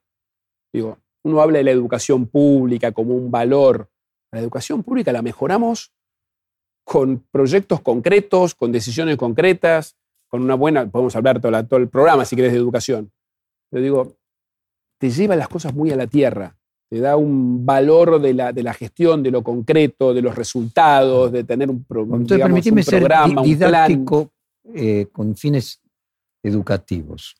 [0.72, 3.88] Digo, uno habla de la educación pública como un valor.
[4.32, 5.92] La educación pública la mejoramos
[6.84, 9.96] con proyectos concretos, con decisiones concretas,
[10.28, 13.12] con una buena, podemos hablar todo, todo el programa si querés de educación.
[13.70, 14.16] Pero digo,
[14.98, 16.55] te lleva las cosas muy a la tierra,
[16.88, 21.32] te da un valor de la, de la gestión, de lo concreto, de los resultados,
[21.32, 24.32] de tener un, Entonces, digamos, un programa, ser didáctico
[24.74, 25.82] eh, con fines
[26.42, 27.36] educativos.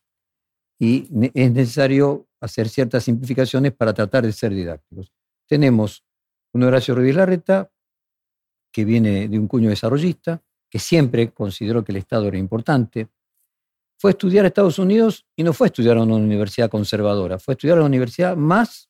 [0.79, 5.13] Y es necesario hacer ciertas simplificaciones para tratar de ser didácticos.
[5.47, 6.05] Tenemos
[6.53, 7.71] un Horacio Rodríguez Larreta,
[8.73, 13.09] que viene de un cuño desarrollista, que siempre consideró que el Estado era importante.
[13.99, 17.39] Fue a estudiar a Estados Unidos y no fue a estudiar a una universidad conservadora,
[17.39, 18.86] fue a estudiar a una universidad más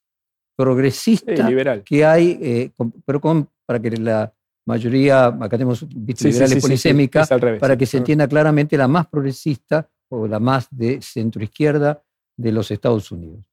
[0.56, 1.48] progresista
[1.84, 2.70] que hay, eh,
[3.04, 4.32] pero con, para que la
[4.66, 7.28] mayoría, acá tenemos visto liberales polisémicas,
[7.60, 12.02] para que se entienda claramente la más progresista o la más de centro izquierda
[12.36, 13.44] de los Estados Unidos.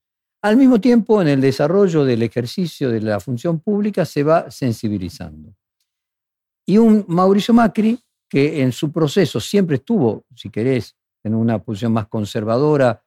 [0.42, 5.54] Al mismo tiempo, en el desarrollo del ejercicio de la función pública se va sensibilizando.
[6.66, 11.92] Y un Mauricio Macri, que en su proceso siempre estuvo, si querés, en una posición
[11.92, 13.02] más conservadora,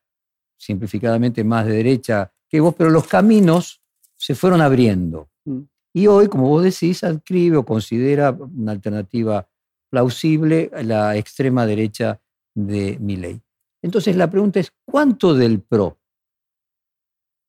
[0.58, 3.82] simplificadamente más de derecha que vos, pero los caminos
[4.18, 5.30] se fueron abriendo.
[5.46, 5.62] Mm.
[5.94, 9.48] Y hoy, como vos decís, adscribe o considera una alternativa
[9.90, 12.22] plausible la extrema derecha
[12.54, 13.42] de mi ley.
[13.82, 15.98] Entonces la pregunta es, ¿cuánto del PRO,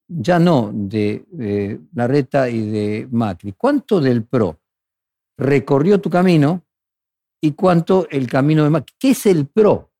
[0.08, 4.58] ya no de, Larreta y de Macri, cuánto del PRO
[5.36, 6.64] recorrió tu camino
[7.40, 8.94] y cuánto el camino de Macri?
[8.98, 9.90] ¿Qué es el PRO?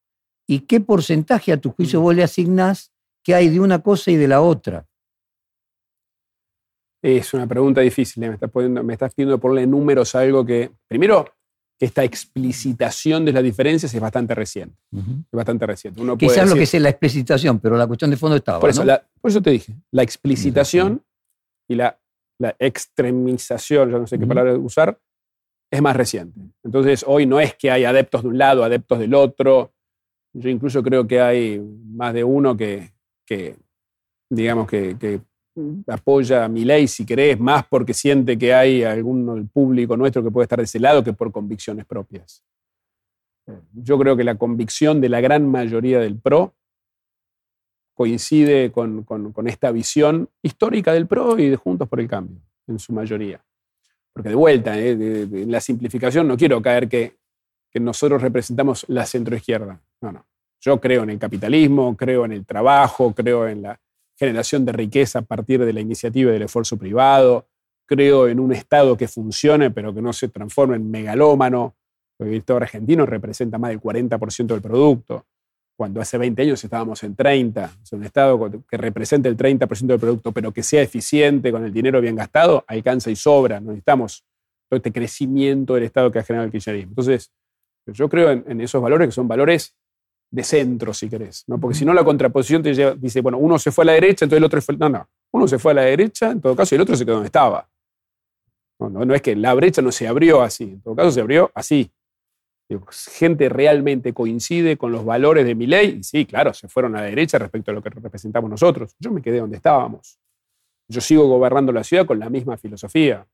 [0.46, 2.02] ¿Y qué porcentaje a tu juicio mm.
[2.02, 4.87] vos le asignás que hay de una cosa y de la otra?
[7.02, 8.28] Es una pregunta difícil, ¿eh?
[8.28, 11.24] me, estás me estás pidiendo ponerle números a algo que, primero,
[11.78, 14.76] que esta explicitación de las diferencias es bastante reciente.
[14.92, 16.00] Es bastante reciente.
[16.00, 18.58] Uno Quizás lo que es la explicitación, pero la cuestión de fondo estaba.
[18.58, 18.84] Por eso,
[19.20, 21.04] por eso te dije, la explicitación
[21.68, 21.96] y la,
[22.40, 24.98] la, extremización, ya no sé qué palabra usar,
[25.70, 26.40] es más reciente.
[26.64, 29.72] Entonces, hoy no es que hay adeptos de un lado, adeptos del otro.
[30.32, 32.92] Yo incluso creo que hay más de uno que,
[33.24, 33.56] que
[34.30, 35.20] digamos, que, que
[35.86, 40.30] apoya a mi ley, si querés, más porque siente que hay algún público nuestro que
[40.30, 42.44] puede estar de ese lado que por convicciones propias.
[43.46, 46.54] Eh, yo creo que la convicción de la gran mayoría del PRO
[47.94, 49.04] coincide con,
[49.46, 53.44] esta visión histórica del PRO y de Juntos por el Cambio, en su mayoría.
[54.12, 57.16] Porque de vuelta, eh, en la simplificación no quiero caer que,
[57.70, 59.80] que nosotros representamos la centroizquierda.
[60.00, 60.26] No, no.
[60.60, 63.80] Yo creo en el capitalismo, creo en el trabajo, creo en la,
[64.18, 67.46] generación de riqueza a partir de la iniciativa y del esfuerzo privado.
[67.86, 71.76] Creo en un Estado que funcione, pero que no se transforme en megalómano.
[72.18, 75.24] El Estado argentino representa más del 40% del producto,
[75.76, 77.70] cuando hace 20 años estábamos en 30.
[77.92, 81.72] O un Estado que represente el 30% del producto, pero que sea eficiente con el
[81.72, 83.60] dinero bien gastado, alcanza y sobra.
[83.60, 84.24] No necesitamos
[84.68, 86.90] todo este crecimiento del Estado que ha generado el kirchnerismo.
[86.90, 87.32] Entonces,
[87.86, 89.77] yo creo en esos valores que son valores
[90.30, 91.44] de centro, si querés.
[91.46, 91.58] ¿no?
[91.58, 94.38] Porque si no, la contraposición te dice, bueno, uno se fue a la derecha, entonces
[94.38, 94.76] el otro fue.
[94.76, 95.08] No, no.
[95.32, 97.26] Uno se fue a la derecha, en todo caso, y el otro se quedó donde
[97.26, 97.68] estaba.
[98.78, 101.50] No, no, es que la brecha no se abrió así, en todo caso se abrió
[101.54, 101.90] así.
[103.18, 107.00] gente realmente coincide con los valores de mi ley, y sí, claro, se fueron a
[107.00, 108.94] la derecha respecto a lo que representamos nosotros.
[108.98, 110.18] Yo me quedé donde estábamos.
[110.88, 113.26] yo sigo gobernando la ciudad con la misma filosofía,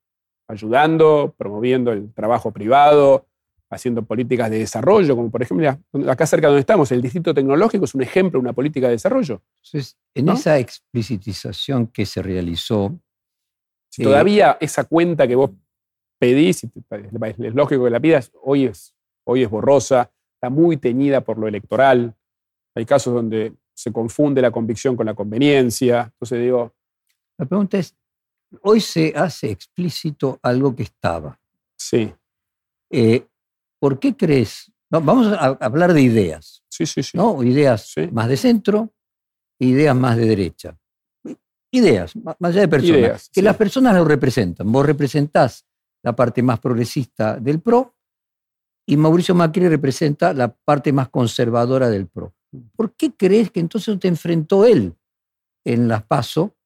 [0.49, 3.27] ayudando, promoviendo el trabajo privado,
[3.75, 7.95] haciendo políticas de desarrollo, como por ejemplo acá cerca donde estamos, el Distrito Tecnológico es
[7.95, 9.43] un ejemplo de una política de desarrollo.
[9.63, 12.99] Entonces, en esa explicitización que se realizó...
[13.91, 15.51] Si todavía esa cuenta que vos
[16.19, 21.39] pedís, es lógico que la pidas, hoy es, hoy es borrosa, está muy teñida por
[21.39, 22.15] lo electoral,
[22.75, 26.73] hay casos donde se confunde la convicción con la conveniencia, entonces digo...
[27.37, 27.97] La pregunta es,
[28.63, 31.39] hoy se hace explícito algo que estaba.
[31.77, 32.13] Sí.
[32.91, 33.27] Eh,
[33.85, 34.73] ¿Por qué crees?
[34.89, 36.65] vamos a hablar de ideas.
[36.71, 37.19] Sí, sí, sí.
[37.19, 37.43] ¿no?
[37.43, 38.95] Ideas más de centro,
[39.59, 40.79] ideas más de derecha.
[41.71, 43.29] Ideas, más allá de personas.
[43.29, 44.73] que las personas lo representan.
[44.73, 45.67] Vos representás
[46.03, 47.95] la parte más progresista del PRO
[48.87, 52.33] y Mauricio Macri representa la parte más conservadora del PRO.
[52.75, 54.95] ¿Por qué crees que entonces te enfrentó él
[55.63, 56.57] en las PASO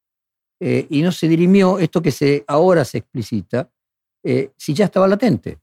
[0.60, 3.68] eh, y no se dirimió esto que se, ahora se explicita
[4.22, 5.58] eh, si ya estaba latente?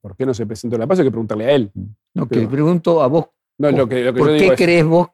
[0.00, 1.02] ¿Por qué no se presentó en la PASO?
[1.02, 1.70] Hay que preguntarle a él.
[2.14, 3.26] No, que le pregunto a vos.
[3.58, 5.08] No, lo que, ¿Por qué crees vos?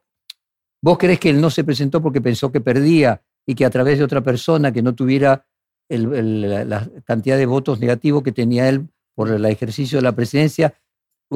[0.81, 3.97] ¿Vos crees que él no se presentó porque pensó que perdía y que a través
[3.97, 5.45] de otra persona que no tuviera
[5.89, 10.75] la cantidad de votos negativos que tenía él por el ejercicio de la presidencia,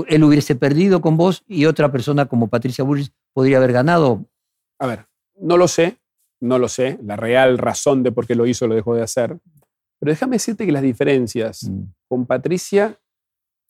[0.07, 4.25] él hubiese perdido con vos y otra persona como Patricia Bullrich podría haber ganado?
[4.79, 5.97] A ver, no lo sé,
[6.41, 9.37] no lo sé, la real razón de por qué lo hizo lo dejó de hacer.
[9.99, 11.83] Pero déjame decirte que las diferencias mm.
[12.07, 12.99] con Patricia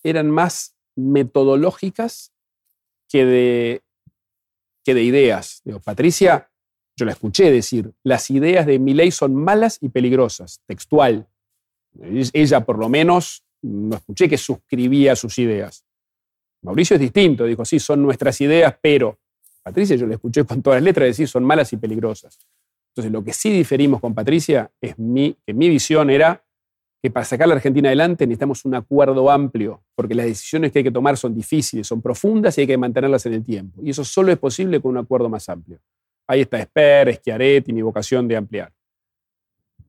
[0.03, 2.31] eran más metodológicas
[3.09, 3.83] que de,
[4.83, 5.61] que de ideas.
[5.63, 6.51] Digo, Patricia,
[6.95, 11.27] yo la escuché decir, las ideas de Milley son malas y peligrosas, textual.
[12.33, 15.85] Ella, por lo menos, no escuché que suscribía sus ideas.
[16.61, 19.19] Mauricio es distinto, dijo, sí, son nuestras ideas, pero
[19.63, 22.37] Patricia yo la escuché con todas las letras decir, son malas y peligrosas.
[22.91, 26.43] Entonces, lo que sí diferimos con Patricia es mi, que mi visión era
[27.01, 30.79] que para sacar a la Argentina adelante necesitamos un acuerdo amplio, porque las decisiones que
[30.79, 33.81] hay que tomar son difíciles, son profundas y hay que mantenerlas en el tiempo.
[33.81, 35.79] Y eso solo es posible con un acuerdo más amplio.
[36.27, 38.71] Ahí está Esper, Schiaretti, mi vocación de ampliar.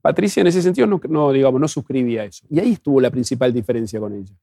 [0.01, 2.46] Patricia en ese sentido no, digamos, no suscribía eso.
[2.51, 4.35] Y ahí estuvo la principal diferencia con ella.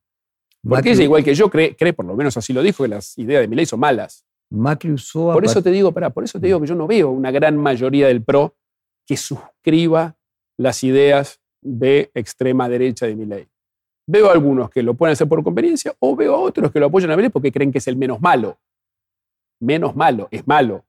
[0.62, 3.17] Porque ella, igual que yo, cree, cree, por lo menos así lo dijo, que las
[3.17, 4.25] ideas de Milei son malas.
[4.51, 7.10] Macri usó por eso te digo, para, por eso te digo que yo no veo
[7.12, 8.55] una gran mayoría del PRO
[9.05, 10.17] que suscriba
[10.58, 13.48] las ideas de extrema derecha de mi ley.
[14.08, 17.12] Veo algunos que lo pueden hacer por conveniencia o veo a otros que lo apoyan
[17.12, 18.58] a Milei porque creen que es el menos malo.
[19.60, 20.86] Menos malo, es malo.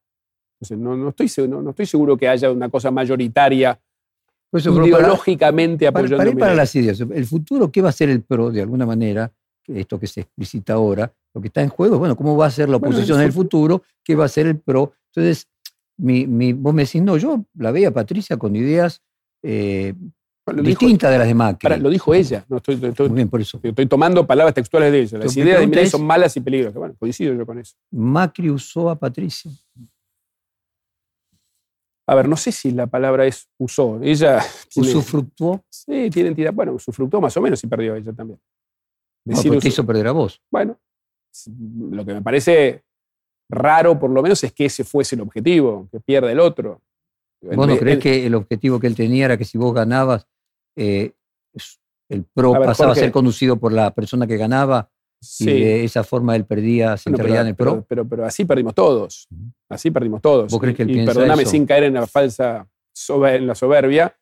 [0.55, 3.79] Entonces, no, no, estoy, no, no estoy seguro que haya una cosa mayoritaria
[4.51, 7.01] pues ideológicamente apoyando para, para, para las ideas.
[7.01, 9.33] El futuro, ¿qué va a ser el PRO de alguna manera?
[9.67, 12.69] Esto que se explicita ahora, lo que está en juego, bueno, ¿cómo va a ser
[12.69, 13.83] la oposición en el futuro?
[14.03, 14.93] ¿Qué va a ser el PRO?
[15.15, 15.47] Entonces,
[15.97, 19.03] mi, mi, vos me decís, no, yo la veía Patricia con ideas
[19.43, 19.95] eh,
[20.55, 21.81] distinta de las de Macri.
[21.81, 22.45] lo dijo ella.
[22.49, 23.61] No, estoy, estoy, Muy bien, por eso.
[23.63, 25.19] Estoy tomando palabras textuales de ella.
[25.19, 26.77] Las ideas de Milei son malas y peligrosas.
[26.77, 27.77] Bueno, coincido yo con eso.
[27.91, 29.51] Macri usó a Patricia.
[32.07, 34.01] A ver, no sé si la palabra es usó.
[34.03, 34.41] Ella.
[34.77, 35.65] ¿Usufructuó?
[35.69, 36.53] Sí, tiene entidad.
[36.53, 38.41] Bueno, usufructuó más o menos y perdió ella también.
[39.25, 40.43] Decir, no, te hizo perder a vos.
[40.51, 40.77] Bueno,
[41.91, 42.83] lo que me parece
[43.49, 46.81] raro, por lo menos, es que ese fuese el objetivo, que pierda el otro.
[47.43, 50.27] ¿Vos no crees que el objetivo que él tenía era que si vos ganabas,
[50.77, 51.13] eh,
[52.09, 54.91] el PRO pasaba a ser conducido por la persona que ganaba
[55.39, 57.85] y de esa forma él perdía, se en el PRO?
[57.89, 59.29] Pero, pero, así perdimos todos.
[59.69, 60.51] Así perdimos todos.
[60.51, 62.67] ¿Vos crees que él y, perdóname sin caer en la falsa
[63.09, 64.15] en la soberbia,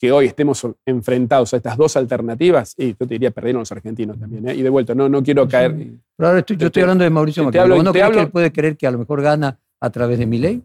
[0.00, 4.18] que hoy estemos enfrentados a estas dos alternativas, y yo te diría, perdieron los argentinos
[4.18, 4.48] también.
[4.48, 4.54] ¿eh?
[4.54, 5.74] Y de vuelta, no, no quiero caer.
[6.16, 7.60] Pero ahora yo estoy hablando de Mauricio Macri.
[7.60, 10.38] ¿No crees que él puede creer que a lo mejor gana a través de mi
[10.38, 10.62] ley?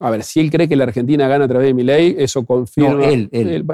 [0.00, 2.44] A ver, si él cree que la Argentina gana a través de mi ley, eso
[2.44, 2.94] confirma.
[2.94, 3.64] No, él, él,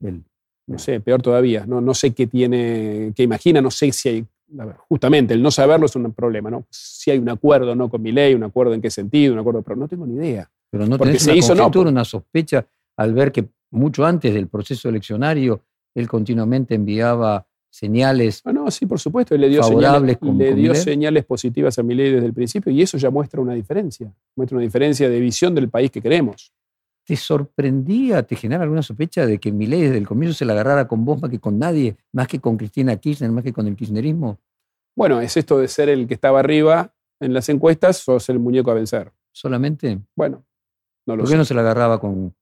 [0.00, 0.24] él,
[0.66, 1.64] No sé, peor todavía.
[1.64, 4.26] No, no sé qué tiene, qué imagina, no sé si hay.
[4.88, 6.66] justamente, el no saberlo es un problema, ¿no?
[6.70, 9.62] Si hay un acuerdo no con mi ley, un acuerdo en qué sentido, un acuerdo,
[9.62, 10.50] pero no tengo ni idea.
[10.70, 12.66] Pero no Porque se hizo, no, una sospecha
[12.96, 15.62] al ver que mucho antes del proceso eleccionario
[15.94, 19.36] él continuamente enviaba señales ah, no, sí, por supuesto.
[19.36, 22.98] le dio, favorables señales, le dio señales positivas a ley desde el principio y eso
[22.98, 24.12] ya muestra una diferencia.
[24.36, 26.52] Muestra una diferencia de visión del país que queremos.
[27.04, 30.86] ¿Te sorprendía, te genera alguna sospecha de que ley desde el comienzo se la agarrara
[30.86, 33.76] con vos más que con nadie, más que con Cristina Kirchner, más que con el
[33.76, 34.38] kirchnerismo?
[34.96, 38.70] Bueno, es esto de ser el que estaba arriba en las encuestas ser el muñeco
[38.70, 39.12] a vencer.
[39.32, 40.00] ¿Solamente?
[40.16, 40.44] Bueno,
[41.06, 42.34] no lo ¿Por qué no se la agarraba con,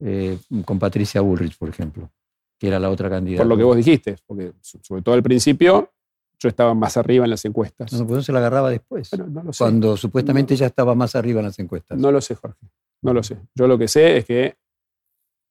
[0.00, 2.10] eh, con Patricia Bullrich, por ejemplo?
[2.58, 3.42] Que era la otra candidata.
[3.42, 5.92] Por lo que vos dijiste, porque sobre todo al principio
[6.38, 7.92] yo estaba más arriba en las encuestas.
[7.92, 9.10] No, pues no se la agarraba después.
[9.58, 11.98] Cuando supuestamente ya estaba más arriba en las encuestas.
[11.98, 12.66] No lo sé, Jorge.
[13.02, 13.38] No lo sé.
[13.54, 14.56] Yo lo que sé es que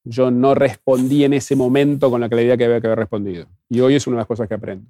[0.03, 3.47] yo no respondí en ese momento con la claridad que había que haber respondido.
[3.69, 4.89] Y hoy es una de las cosas que aprendo.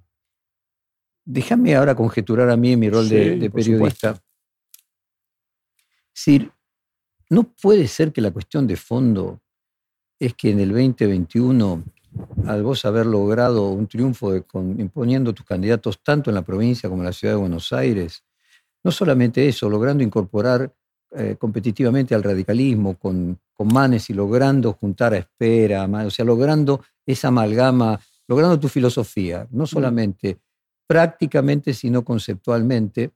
[1.23, 4.09] Déjame ahora conjeturar a mí en mi rol de, Sí, de periodista.
[6.13, 6.51] Es decir,
[7.29, 9.41] no puede ser que la cuestión de fondo
[10.19, 11.83] es que en el 2021,
[12.45, 16.89] al vos haber logrado un triunfo de- con- imponiendo tus candidatos tanto en la provincia
[16.89, 18.23] como en la ciudad de Buenos Aires,
[18.83, 20.73] no solamente eso, logrando incorporar
[21.11, 26.83] eh, competitivamente al radicalismo con, con Manes y logrando juntar a Espera, o sea, logrando
[27.05, 30.39] esa amalgama, logrando tu filosofía, no solamente
[30.87, 33.11] prácticamente, sino conceptualmente.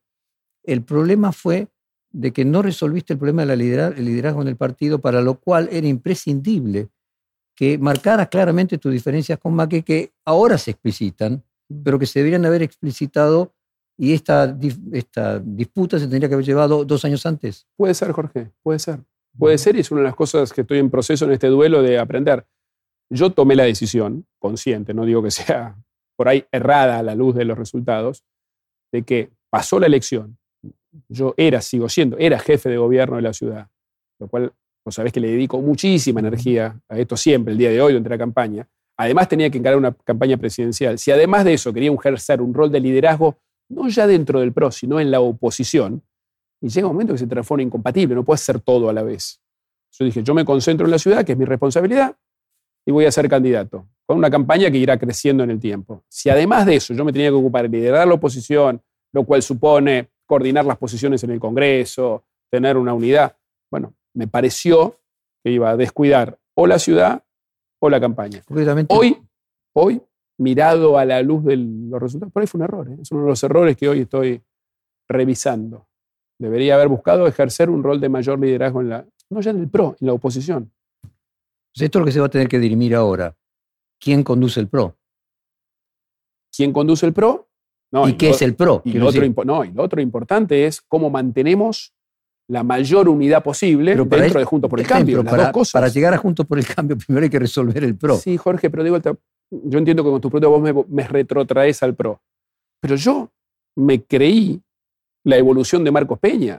[0.63, 1.67] El problema fue
[2.11, 5.87] de que no resolviste el problema del liderazgo en el partido, para lo cual era
[5.87, 6.89] imprescindible
[7.59, 11.43] que marcaras claramente tus diferencias con Macri, que ahora se explicitan,
[11.83, 13.53] pero que se deberían haber explicitado
[13.97, 14.57] y esta,
[14.93, 17.67] esta disputa se tendría que haber llevado dos años antes.
[17.75, 19.01] Puede ser, Jorge, puede ser.
[19.37, 21.81] Puede ser y es una de las cosas que estoy en proceso en este duelo
[21.81, 22.47] de aprender.
[23.09, 25.75] Yo tomé la decisión, consciente, no digo que sea
[26.15, 28.23] por ahí errada a la luz de los resultados,
[28.93, 30.37] de que pasó la elección.
[31.09, 33.67] Yo era, sigo siendo, era jefe de gobierno de la ciudad,
[34.17, 34.53] lo cual
[34.89, 38.09] vos sabés que le dedico muchísima energía a esto siempre, el día de hoy, durante
[38.09, 38.67] la campaña.
[38.97, 40.97] Además tenía que encarar una campaña presidencial.
[40.97, 43.37] Si además de eso quería ejercer un rol de liderazgo,
[43.69, 46.01] no ya dentro del PRO, sino en la oposición,
[46.59, 49.39] y llega un momento que se transforma incompatible, no puedes hacer todo a la vez.
[49.91, 52.15] Yo dije, yo me concentro en la ciudad, que es mi responsabilidad,
[52.85, 56.03] y voy a ser candidato, con una campaña que irá creciendo en el tiempo.
[56.09, 58.81] Si además de eso yo me tenía que ocupar de liderar la oposición,
[59.13, 63.35] lo cual supone coordinar las posiciones en el Congreso, tener una unidad,
[63.69, 64.99] bueno, me pareció
[65.43, 67.23] que iba a descuidar o la ciudad
[67.81, 68.41] o la campaña.
[68.97, 69.17] Hoy,
[69.73, 70.01] hoy,
[70.37, 72.89] mirado a la luz de los resultados, por ahí fue un error.
[72.89, 72.97] ¿eh?
[73.01, 74.41] Es uno de los errores que hoy estoy
[75.07, 75.87] revisando.
[76.39, 79.69] Debería haber buscado ejercer un rol de mayor liderazgo en la, no ya en el
[79.69, 80.71] PRO, en la oposición.
[81.01, 83.35] pues esto es lo que se va a tener que dirimir ahora.
[83.99, 84.95] ¿Quién conduce el PRO?
[86.55, 87.47] ¿Quién conduce el PRO?
[87.91, 88.81] No, ¿Y qué lo- es el PRO?
[88.85, 91.93] Y Quiero lo, otro, decir, impo- no, y lo otro importante es cómo mantenemos
[92.49, 95.23] la mayor unidad posible Pero dentro es- de Juntos por el Cambio.
[95.23, 95.71] Las para, dos cosas.
[95.73, 98.17] para llegar a Juntos por el Cambio, primero hay que resolver el PRO.
[98.17, 99.15] Sí, Jorge, pero vuelta,
[99.51, 102.19] yo entiendo que con tu pregunta vos me, me retrotraes al PRO.
[102.81, 103.29] Pero yo
[103.77, 104.61] me creí
[105.25, 106.57] la evolución de Marcos Peña.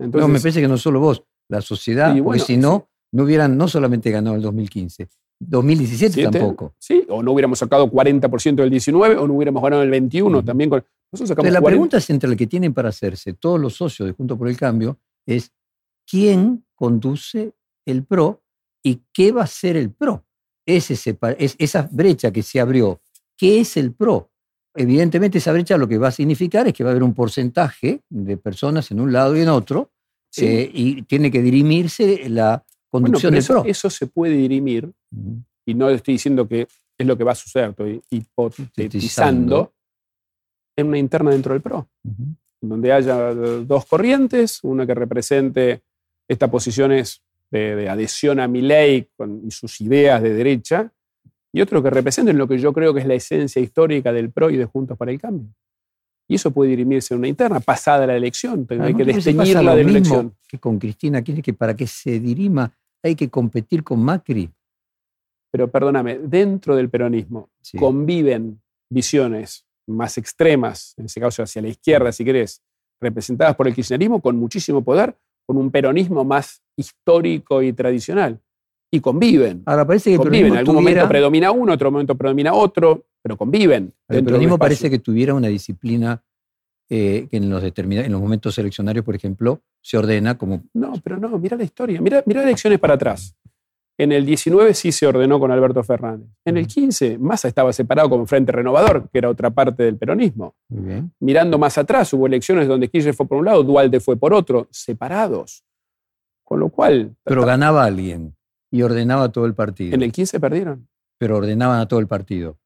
[0.00, 2.88] Entonces, no, me parece que no solo vos, la sociedad, Y porque bueno, si no,
[3.12, 5.08] no hubieran no solamente ganado el 2015,
[5.40, 6.38] 2017 ¿siete?
[6.38, 6.74] tampoco.
[6.78, 10.46] Sí, o no hubiéramos sacado 40% del 19, o no hubiéramos ganado el 21 Ujú.
[10.46, 10.70] también.
[10.70, 11.70] Con, nosotros sacamos Entonces, la 40.
[11.70, 14.98] pregunta central que tienen para hacerse todos los socios de Juntos por el Cambio
[15.28, 15.52] es
[16.10, 17.52] quién conduce
[17.86, 18.42] el PRO
[18.82, 20.24] y qué va a ser el PRO.
[20.66, 23.00] Ese es, esa brecha que se abrió,
[23.36, 24.30] ¿qué es el PRO?
[24.74, 28.02] Evidentemente esa brecha lo que va a significar es que va a haber un porcentaje
[28.08, 29.90] de personas en un lado y en otro
[30.30, 30.44] Sí.
[30.44, 33.64] eh, y tiene que dirimirse la conducción del eso, PRO.
[33.64, 34.92] eso se puede dirimir,
[35.66, 36.68] y no estoy diciendo que
[36.98, 39.72] es lo que va a suceder, estoy hipotetizando
[40.76, 41.88] en una interna dentro del PRO.
[42.04, 42.36] Ujú.
[42.60, 45.82] Donde haya dos corrientes, una que represente
[46.28, 49.08] estas posiciones de, de adhesión a mi ley
[49.44, 50.92] y sus ideas de derecha,
[51.52, 54.50] y otro que representen lo que yo creo que es la esencia histórica del PRO
[54.50, 55.48] y de Juntos para el Cambio.
[56.30, 59.82] Y eso puede dirimirse en una interna, pasada la elección, pero hay que desteñirla de
[59.84, 60.34] la elección.
[60.46, 62.70] que con Cristina Kirchner, que para que se dirima
[63.02, 64.50] hay que competir con Macri.
[65.50, 67.78] Pero perdóname, dentro del peronismo Sí.
[67.78, 72.62] conviven visiones más extremas, en ese caso hacia la izquierda, si querés,
[73.00, 75.16] representadas por el kirchnerismo con muchísimo poder,
[75.46, 78.40] con un peronismo más histórico y tradicional.
[78.90, 79.62] Y conviven.
[79.66, 80.52] Ahora parece que el conviven.
[80.52, 83.92] En algún tuviera, momento predomina uno, otro momento predomina otro, pero conviven.
[84.08, 86.22] el peronismo parece que tuviera una disciplina
[86.90, 90.62] eh, que en los, en los momentos eleccionarios, por ejemplo, se ordena como...
[90.72, 92.00] No, pero no, mira la historia.
[92.00, 93.36] Mira, mira elecciones para atrás.
[94.00, 96.28] En el 19 sí se ordenó con Alberto Fernández.
[96.44, 100.54] En el 15 Massa estaba separado como Frente Renovador, que era otra parte del peronismo.
[100.68, 101.12] Muy bien.
[101.18, 104.68] Mirando más atrás, hubo elecciones donde Kirchner fue por un lado, Dualde fue por otro,
[104.70, 105.64] separados.
[106.44, 108.34] Con lo cual, Pero ganaba alguien
[108.70, 109.94] y ordenaba todo el partido.
[109.94, 110.88] en el 15 perdieron.
[111.18, 112.56] Pero ordenaban a todo el partido.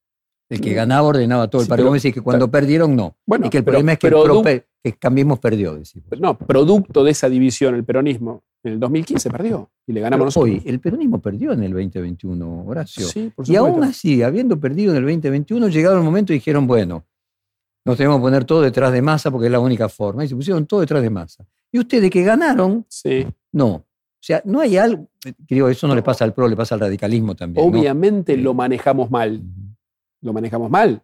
[0.49, 0.75] El que Mm.
[0.75, 1.89] ganaba ordenaba todo el Sí, partido.
[1.89, 3.15] Vos decís que cuando perdieron, no.
[3.25, 6.07] Bueno, y que el pero- problema es que, el PRO que Cambiemos perdió, decimos.
[6.19, 10.53] No, producto de esa división, el peronismo, en el 2015 perdió y le ganamos nosotros.
[10.55, 13.07] hoy, el peronismo perdió en el 2021, Horacio.
[13.07, 16.65] Sí, por Y aún así, habiendo perdido en el 2021, llegaron el momento y dijeron,
[16.65, 17.05] bueno,
[17.85, 20.23] nos tenemos que poner todo detrás de masa porque es la única forma.
[20.23, 21.45] Y se pusieron todo detrás de masa.
[21.71, 23.27] Y ustedes que ganaron, Sí.
[23.51, 23.67] no.
[24.23, 25.09] O sea, no hay algo,
[25.49, 27.67] creo, eso no le pasa al PRO, le pasa al radicalismo también.
[27.67, 29.43] Obviamente lo manejamos mal.
[30.21, 31.03] Lo manejamos mal.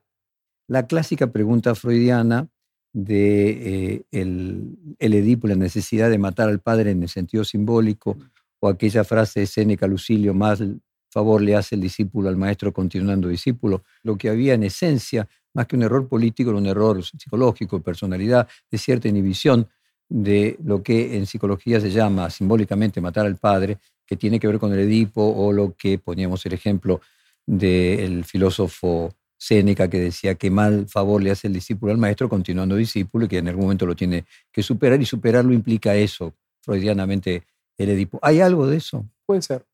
[0.70, 2.48] La clásica pregunta freudiana
[2.94, 3.50] de
[3.96, 8.18] eh, el, el, Edipo, la necesidad de matar al padre en el sentido simbólico,
[8.60, 10.62] o aquella frase de Seneca Lucilio, más
[11.10, 15.66] favor le hace el discípulo al maestro continuando discípulo, lo que había en esencia, más
[15.66, 19.68] que un error político, era un error psicológico, de personalidad, de cierta inhibición
[20.08, 24.60] de lo que en psicología se llama simbólicamente matar al padre, que tiene que ver
[24.60, 27.02] con el Edipo, o lo que poníamos el ejemplo
[27.46, 32.76] del filósofo Séneca que decía que mal favor le hace el discípulo al maestro continuando
[32.76, 37.44] discípulo y que en algún momento lo tiene que superar y superarlo implica eso, freudianamente
[37.78, 38.20] el Edipo.
[38.22, 39.06] ¿Hay algo de eso?
[39.26, 39.66] Puede ser,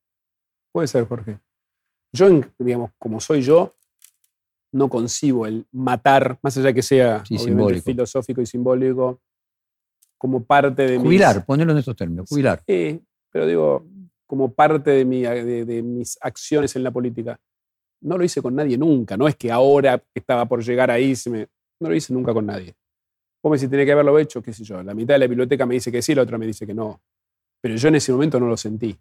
[0.70, 1.40] puede ser, Jorge.
[2.12, 2.28] Yo,
[2.60, 3.74] digamos, como soy yo,
[4.70, 7.24] no concibo el matar, más allá que sea
[7.84, 9.20] filosófico y simbólico,
[10.16, 12.62] como parte de Jubilar, ponerlo en esos términos, jubilar.
[12.68, 13.02] Sí,
[13.32, 13.84] pero digo,
[14.26, 17.40] como parte de, mi, de mis acciones en la política
[18.06, 19.16] no lo hice con nadie nunca.
[19.16, 22.74] No es que ahora estaba por llegar ahí, se no lo hice nunca con nadie.
[23.42, 24.82] Vos si tenía que haberlo hecho, qué sé yo.
[24.82, 27.00] La mitad de la biblioteca me dice que sí, la otra me dice que no.
[27.60, 28.96] Pero yo en ese momento no lo sentí.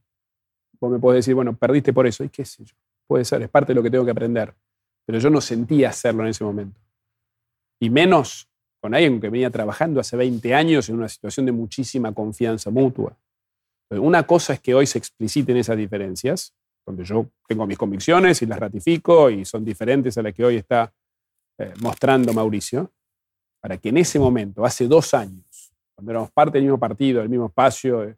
[0.79, 2.23] Vos me podés decir, bueno, perdiste por eso.
[2.23, 2.75] Y qué sé yo.
[3.07, 4.53] Puede ser, es parte de lo que tengo que aprender.
[5.05, 6.79] Pero yo no sentía hacerlo en ese momento.
[7.79, 8.47] Y menos
[8.81, 13.17] con alguien que venía trabajando hace 20 años en una situación de muchísima confianza mutua.
[13.89, 16.53] Una cosa es que hoy se expliciten esas diferencias,
[16.85, 20.57] donde yo tengo mis convicciones y las ratifico y son diferentes a las que hoy
[20.57, 20.93] está
[21.57, 22.91] eh, mostrando Mauricio,
[23.59, 27.29] para que en ese momento, hace dos años, cuando éramos parte del mismo partido, del
[27.29, 28.15] mismo espacio, eh,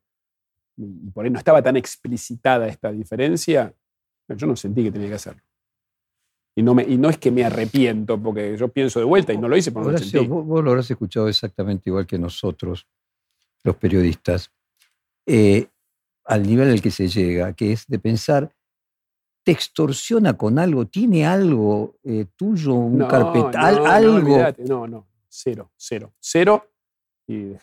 [0.75, 3.73] y por ahí no estaba tan explicitada esta diferencia,
[4.27, 5.41] yo no sentí que tenía que hacerlo.
[6.55, 9.37] Y no, me, y no es que me arrepiento, porque yo pienso de vuelta y
[9.37, 10.27] no lo hice porque no lo sentí.
[10.27, 12.87] Vos, lo habrás escuchado exactamente igual que nosotros,
[13.63, 14.51] los periodistas,
[15.25, 15.67] eh,
[16.25, 18.56] al nivel al que se llega, que es de pensar
[19.47, 24.37] te extorsiona con algo, tiene algo eh, tuyo, un carpetal, algo.
[24.67, 26.69] No, no, cero, cero, cero.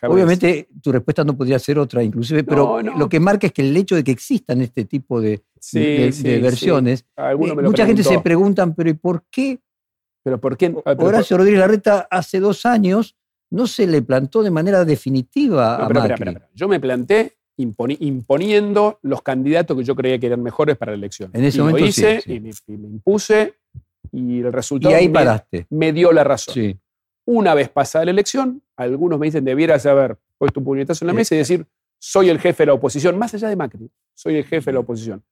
[0.01, 3.77] Obviamente tu respuesta no podría ser otra, inclusive, pero lo que marca es que el
[3.77, 5.43] hecho de que existan este tipo de,
[6.41, 9.59] versiones, eh, mucha gente se pregunta, pero ¿y por qué?
[10.23, 10.75] Pero ¿por qué?
[10.83, 13.15] Horacio Rodríguez Larreta hace dos años
[13.51, 16.35] no se le plantó de manera definitiva a Macri.
[16.55, 21.31] Yo me planté imponiendo los candidatos que yo creía que eran mejores para la elección.
[21.33, 22.51] En ese momento lo hice Y, me,
[22.87, 23.55] impuse
[24.11, 25.67] y el resultado y ahí me, paraste.
[25.69, 26.79] me, dio la razón.
[27.25, 31.13] Una vez pasada la elección, algunos me dicen, debieras haber puesto un puñetazo en la
[31.13, 31.65] mesa y decir,
[31.97, 34.79] soy el jefe de la oposición, más allá de Macri, soy el jefe de la
[34.81, 35.23] oposición.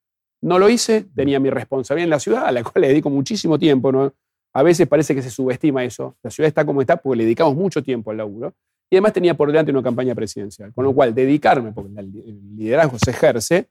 [0.41, 3.57] No lo hice, tenía mi responsabilidad en la ciudad, a la cual le dedico muchísimo
[3.57, 3.91] tiempo.
[3.91, 4.13] ¿no?
[4.53, 6.17] A veces parece que se subestima eso.
[6.21, 8.53] La ciudad está como está porque le dedicamos mucho tiempo al laburo.
[8.93, 10.71] Y además tenía por delante una campaña presidencial.
[10.71, 13.67] Con lo cual, dedicarme, porque el liderazgo se ejerce,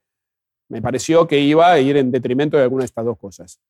[0.69, 3.61] me pareció que iba a ir en detrimento de alguna de estas dos cosas.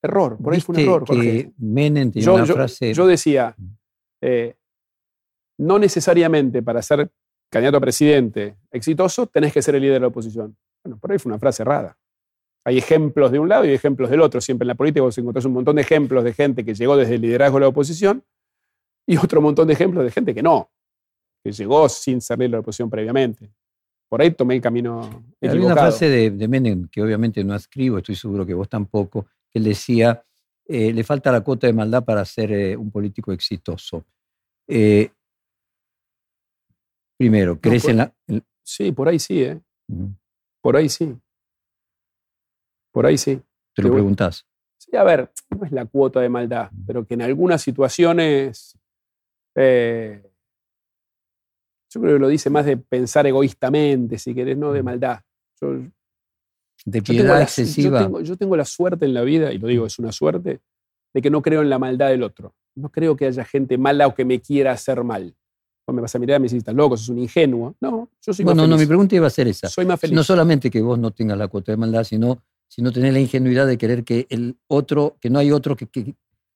[0.00, 1.04] Error, por ahí fue un error.
[1.04, 2.94] Que Menem yo, una frase...
[2.94, 3.54] yo decía,
[4.22, 4.54] eh,
[5.58, 7.10] no necesariamente para ser
[7.50, 10.56] candidato a presidente exitoso tenés que ser el líder de la oposición.
[10.82, 11.98] Bueno, por ahí fue una frase errada.
[12.64, 14.40] Hay ejemplos de un lado y ejemplos del otro.
[14.40, 17.16] Siempre en la política vos encontrás un montón de ejemplos de gente que llegó desde
[17.16, 18.24] el liderazgo de la oposición
[19.08, 20.70] y otro montón de ejemplos de gente que no,
[21.42, 23.50] que llegó sin de la oposición previamente.
[24.08, 25.00] Por ahí tomé el camino
[25.40, 25.52] equivocado.
[25.52, 29.58] Hay una frase de, Menem, que obviamente no escribo, estoy seguro que vos tampoco, que
[29.58, 30.24] él decía,
[30.64, 34.04] eh, le falta la cuota de maldad para ser eh, un político exitoso.
[34.68, 35.10] Eh,
[37.16, 38.14] primero, ¿crees en la...?
[38.62, 39.60] Sí, por ahí sí, ¿eh?
[40.60, 41.16] Por ahí sí.
[42.92, 43.40] Por ahí sí.
[43.74, 44.46] ¿Te lo preguntás?
[44.78, 48.76] Sí, a ver, no es la cuota de maldad, pero que en algunas situaciones
[49.56, 50.22] eh,
[51.90, 55.20] yo creo que lo dice más de pensar egoístamente, si querés, no de maldad.
[56.84, 58.08] de piedad excesiva.
[58.22, 60.60] Yo tengo, la suerte en la vida, y lo digo, es una suerte,
[61.14, 62.54] de que no creo en la maldad del otro.
[62.74, 65.34] No creo que haya gente mala o que me quiera hacer mal.
[65.86, 67.74] Vos me vas a mirar y me decís, estás loco, sos un ingenuo.
[67.80, 68.70] No, yo soy más no, feliz.
[68.70, 69.68] No, mi pregunta iba a ser esa.
[69.68, 70.14] Soy más feliz.
[70.14, 73.66] No solamente que vos no tengas la cuota de maldad, sino, sino tener la ingenuidad
[73.66, 75.86] de querer que el otro, que no hay otro que,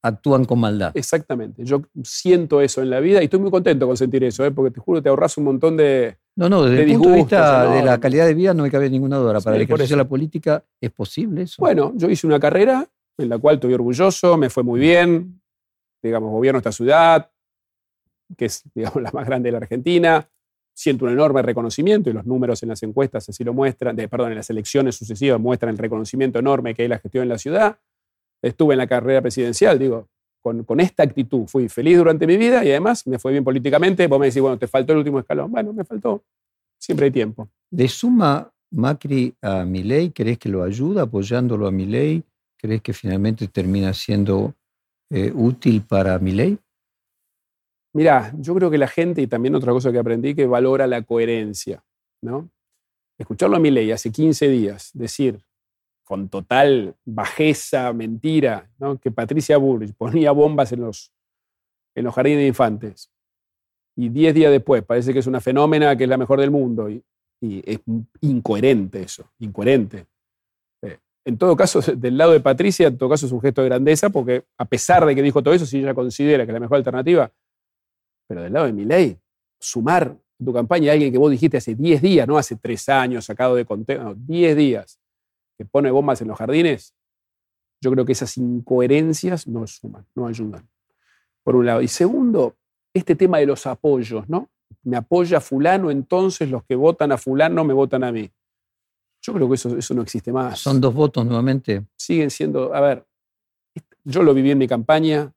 [0.02, 0.92] actúan con maldad.
[0.94, 1.64] Exactamente.
[1.64, 4.50] Yo siento eso en la vida y estoy muy contento con sentir eso, ¿eh?
[4.50, 6.16] porque te juro, te ahorras un montón de.
[6.36, 8.90] No, no, desde el punto de vista de la calidad de vida no que haber
[8.90, 9.40] ninguna duda.
[9.40, 11.56] Para el ejercicio de la política, ¿es posible eso?
[11.58, 12.88] Bueno, yo hice una carrera
[13.18, 15.40] en la cual estoy orgulloso, me fue muy bien.
[16.02, 17.30] Digamos, gobierno esta ciudad,
[18.36, 20.26] que es digamos, la más grande de la Argentina.
[20.72, 24.30] Siento un enorme reconocimiento y los números en las encuestas así lo muestran, de, perdón,
[24.30, 27.78] en las elecciones sucesivas muestran el reconocimiento enorme que hay la gestión en la ciudad
[28.42, 30.08] estuve en la carrera presidencial, digo,
[30.42, 34.06] con, con, esta actitud fui feliz durante mi vida y además me fue bien políticamente.
[34.06, 35.50] Vos me decís, bueno, te faltó el último escalón.
[35.50, 36.22] Bueno, me faltó.
[36.78, 37.48] Siempre hay tiempo.
[37.70, 40.10] ¿Le suma Macri a Milei?
[40.10, 42.22] ¿Crees que lo ayuda apoyándolo a Milei?
[42.56, 44.54] ¿Crees que finalmente termina siendo
[45.10, 46.58] eh, útil para Milei?
[47.92, 51.02] Mirá, yo creo que la gente, y también otra cosa que aprendí, que valora la
[51.02, 51.82] coherencia,
[52.22, 52.48] ¿no?
[53.18, 55.40] Escucharlo a mi ley hace 15 días decir
[56.10, 58.68] con total bajeza, mentira,
[59.00, 61.12] que Patricia Bullrich ponía bombas en los,
[61.94, 63.12] en los jardines de infantes.
[63.96, 66.90] Y 10 días después parece que es una fenómena que es la mejor del mundo.
[66.90, 67.04] Y,
[67.40, 67.78] es
[68.22, 70.06] incoherente eso, incoherente.
[70.82, 73.68] Eh, en todo caso, del lado de Patricia, en todo caso es un gesto de
[73.68, 76.58] grandeza, porque a pesar de que dijo todo eso, si ella considera que es la
[76.58, 77.30] mejor alternativa,
[78.26, 79.16] pero del lado de mi ley,
[79.60, 83.26] sumar tu campaña a alguien que vos dijiste hace 10 días, no hace 3 años,
[83.26, 84.99] sacado de contexto, no, 10 días,
[85.60, 86.94] que pone bombas en los jardines,
[87.82, 90.66] yo creo que esas incoherencias no suman, no ayudan.
[91.42, 91.82] Por un lado.
[91.82, 92.56] Y segundo,
[92.94, 94.48] este tema de los apoyos, ¿no?
[94.84, 98.30] Me apoya fulano, entonces los que votan a fulano me votan a mí.
[99.20, 100.60] Yo creo que eso, eso no existe más.
[100.60, 101.84] Son dos votos nuevamente.
[101.94, 103.06] Siguen siendo, a ver,
[104.04, 105.30] yo lo viví en mi campaña,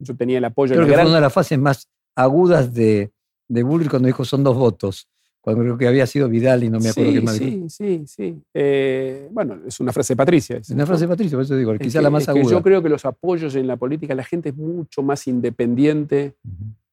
[0.00, 0.72] yo tenía el apoyo.
[0.74, 3.12] Creo de que gran- fue una de las fases más agudas de,
[3.46, 5.08] de Bullrich cuando dijo son dos votos.
[5.44, 7.34] Cuando creo que había sido Vidal y no me acuerdo sí, qué más.
[7.36, 8.42] Sí, sí, sí.
[8.54, 10.56] Eh, bueno, es una frase de Patricia.
[10.56, 12.40] Es una frase de Patricio, por eso digo, Es quizá que- la más es que
[12.40, 12.50] aguda.
[12.52, 16.32] yo creo que los apoyos en la política, la gente es mucho más independiente,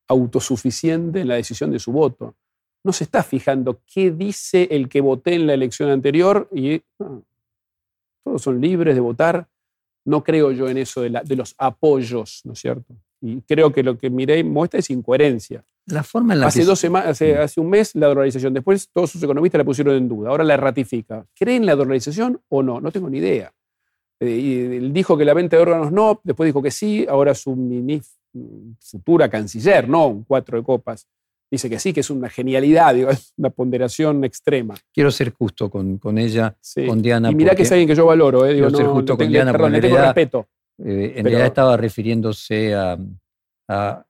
[0.09, 2.35] autosuficiente en la decisión de su voto.
[2.83, 7.23] No se está fijando qué dice el que voté en la elección anterior y no,
[8.25, 9.47] todos son libres de votar.
[10.03, 12.93] No creo yo en eso de, la- de los apoyos, ¿no es cierto?
[13.21, 15.63] Y creo que lo que Mirei muestra es incoherencia.
[15.91, 17.41] La forma en la Hace, que dos semanas, hace, Mm.
[17.41, 20.57] hace un mes la dolarización, después todos sus economistas la pusieron en duda, ahora la
[20.57, 21.25] ratifica.
[21.35, 22.79] ¿Creen la dolarización o no?
[22.81, 23.51] No tengo ni idea.
[24.19, 27.33] Eh, y él dijo que la venta de órganos no, después dijo que sí, ahora
[27.33, 27.55] su
[28.79, 31.07] futura canciller, no, un cuatro de copas,
[31.49, 34.75] dice que sí, que es una genialidad, digo, es una ponderación extrema.
[34.93, 36.85] quiero ser justo con, con ella, Sí.
[36.87, 37.31] con Diana.
[37.31, 39.31] y mirá que es alguien que yo valoro, eh, digo, Quiero ser justo con tengo-
[39.31, 40.47] Diana, perdón, le tengo realidad- respeto.
[40.77, 42.97] eh, en pero- realidad estaba refiriéndose a,
[43.67, 44.05] a,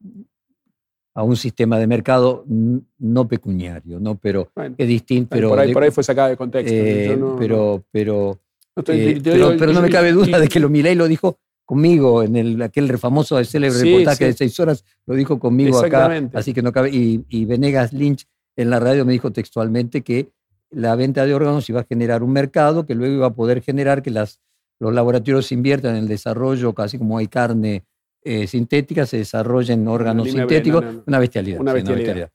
[1.13, 4.15] a un sistema de mercado no pecuniario, ¿no?
[4.15, 5.29] pero Bueno, es distinto.
[5.31, 6.73] Pero, por, ahí, de- por ahí fue sacada de contexto.
[6.73, 8.39] eh, no- pero, pero,
[8.75, 10.69] no estoy- eh, pero, digo, pero no yo- me cabe duda y- de que lo
[10.69, 14.23] Milei lo dijo conmigo en el, aquel famoso célebre Sí, reportaje sí.
[14.25, 16.89] de seis horas, lo dijo conmigo acá, así que no cabe.
[16.91, 18.25] Y, y Venegas Lynch
[18.57, 20.31] en la radio me dijo textualmente que
[20.69, 24.01] la venta de órganos iba a generar un mercado que luego iba a poder generar
[24.01, 24.39] que las,
[24.79, 27.83] los laboratorios inviertan en el desarrollo, casi como hay carne
[28.23, 31.03] eh, sintética, se desarrollen órganos línea B, sintéticos.
[31.07, 31.59] Una bestialidad.
[31.61, 32.31] Una bestialidad.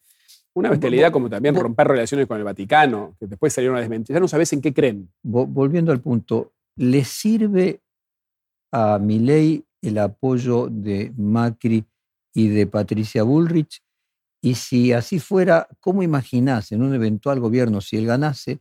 [0.55, 4.15] Una bestialidad como también romper relaciones con el Vaticano, que después salieron a desmentir.
[4.15, 5.11] Ya no sabes en qué creen.
[5.23, 7.81] Vo- Volviendo al punto, ¿le sirve
[8.73, 11.85] a Milei el apoyo de Macri
[12.35, 13.83] y de Patricia Bullrich?
[14.43, 18.61] Y si así fuera, ¿cómo imaginás en un eventual gobierno, si él ganase,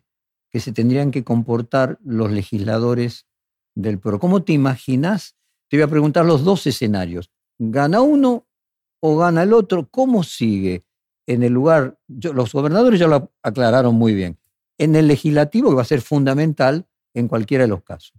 [0.51, 3.25] que se tendrían que comportar los legisladores
[3.73, 4.19] del PRO?
[4.19, 5.35] ¿Cómo te imaginás?
[5.69, 7.31] Te voy a preguntar los dos escenarios.
[7.57, 8.45] ¿Gana uno
[8.99, 9.87] o gana el otro?
[9.89, 10.83] ¿Cómo sigue
[11.25, 11.97] en el lugar?
[12.07, 14.37] los gobernadores ya lo aclararon muy bien.
[14.77, 18.13] En el legislativo, que va a ser fundamental en cualquiera de los casos.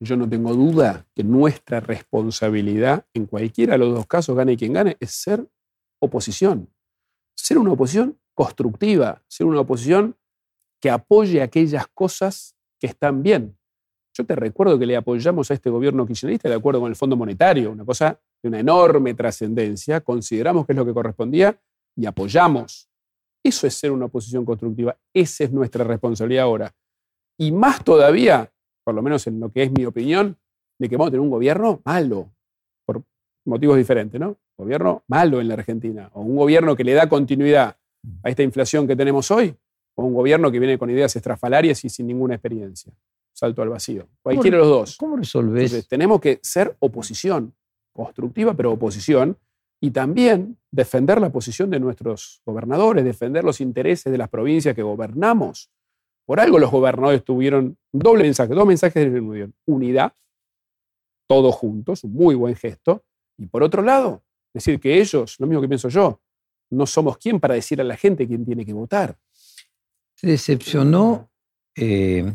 [0.00, 4.72] Yo no tengo duda que nuestra responsabilidad en cualquiera de los dos casos, gane quien
[4.72, 5.48] gane, es ser
[6.00, 6.68] oposición.
[7.36, 10.16] Ser una oposición constructiva, ser una oposición
[10.80, 13.56] que apoye aquellas cosas que están bien.
[14.14, 17.16] Yo te recuerdo que le apoyamos a este gobierno kirchnerista de acuerdo con el Fondo
[17.16, 21.58] Monetario, una cosa de una enorme trascendencia, consideramos que es lo que correspondía
[21.96, 22.88] y apoyamos.
[23.42, 26.74] Eso es ser una oposición constructiva, esa es nuestra responsabilidad ahora.
[27.38, 28.52] Y más todavía,
[28.84, 30.36] por lo menos en lo que es mi opinión,
[30.78, 32.30] de que vamos a tener un gobierno malo,
[32.84, 33.02] por
[33.46, 34.36] motivos diferentes, ¿no?
[34.58, 37.76] Gobierno malo en la Argentina, o un gobierno que le da continuidad
[38.22, 39.54] a esta inflación que tenemos hoy,
[39.94, 42.92] o un gobierno que viene con ideas estrafalarias y sin ninguna experiencia.
[43.32, 44.08] Salto al vacío.
[44.22, 44.96] Cualquiera de los dos.
[44.96, 45.64] ¿Cómo resolvés?
[45.64, 47.54] Entonces, tenemos que ser oposición,
[47.92, 49.36] constructiva, pero oposición,
[49.80, 54.82] y también defender la posición de nuestros gobernadores, defender los intereses de las provincias que
[54.82, 55.70] gobernamos.
[56.24, 59.52] Por algo los gobernadores tuvieron doble mensaje, dos mensajes de reunión.
[59.66, 60.12] Unidad,
[61.26, 63.02] todos juntos, un muy buen gesto.
[63.36, 64.22] Y por otro lado,
[64.54, 66.20] decir que ellos, lo mismo que pienso yo,
[66.70, 69.18] no somos quien para decir a la gente quién tiene que votar.
[70.22, 71.28] ¿Te decepcionó
[71.76, 72.32] eh,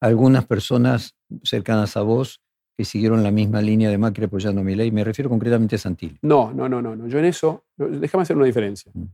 [0.00, 2.40] algunas personas cercanas a vos
[2.78, 4.90] que siguieron la misma línea de Macri apoyando a Milei?
[4.90, 6.18] Me refiero concretamente a Santilli.
[6.22, 7.06] No, no, no, no, no.
[7.06, 8.90] Yo en eso, déjame hacer una diferencia.
[8.94, 9.04] Mm.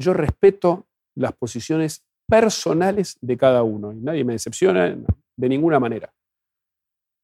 [0.00, 4.96] Yo respeto las posiciones personales de cada uno y nadie me decepciona
[5.36, 6.12] de ninguna manera.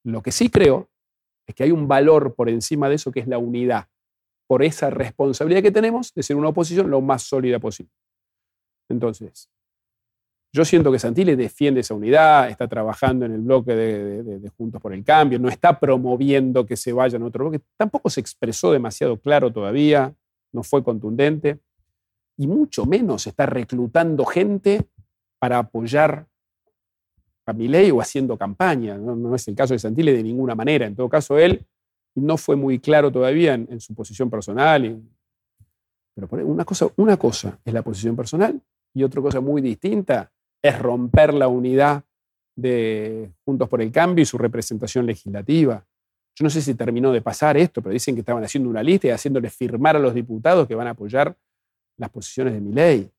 [0.05, 0.89] Lo que sí creo
[1.45, 3.89] es que hay un valor por encima de eso que es la unidad,
[4.47, 7.93] por esa responsabilidad que tenemos de ser una oposición lo más sólida posible.
[8.89, 9.51] Entonces,
[10.51, 14.95] Yo siento que Santilli defiende esa unidad, está trabajando en el bloque de, Juntos por
[14.95, 19.19] el Cambio, no está promoviendo que se vayan a otro bloque, tampoco se expresó demasiado
[19.19, 20.15] claro todavía,
[20.53, 21.59] no fue contundente,
[22.39, 24.89] y mucho menos está reclutando gente
[25.39, 26.27] para apoyar
[27.45, 28.97] a Milei o haciendo campaña.
[28.97, 30.87] No, es el caso de Santilli de ninguna manera.
[30.87, 31.67] En todo caso, él
[32.15, 35.03] no fue muy claro todavía en, su posición personal.
[36.15, 38.61] pero una cosa es la posición personal
[38.95, 40.31] y otra cosa muy distinta
[40.69, 42.05] es romper la unidad
[42.57, 45.85] de Juntos por el Cambio y su representación legislativa.
[46.35, 49.09] Yo no sé si terminó de pasar esto, pero dicen que estaban haciendo una lista
[49.09, 51.37] y haciéndole firmar a los diputados que van a apoyar
[51.97, 53.11] las posiciones de mi ley.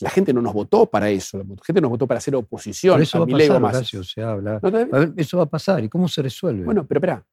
[0.00, 3.18] La gente no nos votó para eso, la gente nos votó para hacer oposición eso
[3.18, 4.60] a va a pasar, se habla.
[5.16, 6.64] eso va a pasar, ¿y cómo se resuelve?
[6.64, 7.26] Bueno, pero espera,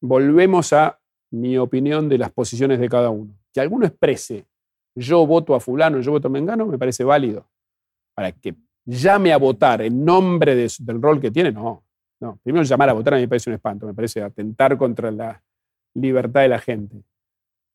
[0.00, 0.98] volvemos a
[1.30, 3.38] mi opinión de las posiciones de cada uno.
[3.52, 4.46] Que alguno exprese,
[4.96, 7.46] yo voto a fulano, yo voto a Mengano, me parece válido.
[8.14, 11.84] Para que llame a votar en nombre del rol que tiene, no.
[12.20, 12.38] no.
[12.42, 15.42] Primero llamar a votar a mí me parece un espanto, me parece atentar contra la
[15.94, 17.02] libertad de la gente.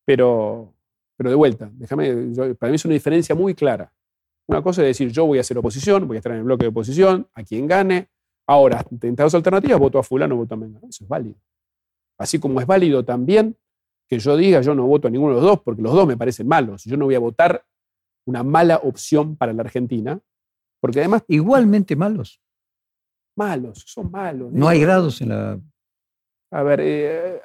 [0.05, 0.74] Pero,
[1.16, 3.91] pero de vuelta, déjame, para mí es una diferencia muy clara.
[4.47, 6.64] Una cosa es decir, yo voy a hacer oposición, voy a estar en el bloque
[6.64, 8.08] de oposición, a quien gane.
[8.47, 10.88] Ahora, dos alternativas, voto a fulano, voto a Mengano.
[10.88, 11.36] Eso es válido.
[12.18, 13.58] Así como es válido también
[14.08, 16.16] que yo diga, yo no voto a ninguno de los dos, porque los dos me
[16.16, 16.86] parecen malos.
[16.86, 17.66] Yo no voy a votar
[18.26, 20.20] una mala opción para la Argentina,
[20.80, 21.23] porque además...
[21.28, 22.41] Igualmente malos.
[23.36, 24.51] Malos, son malos.
[24.51, 25.59] No hay grados en la...
[26.51, 27.41] A ver, eh,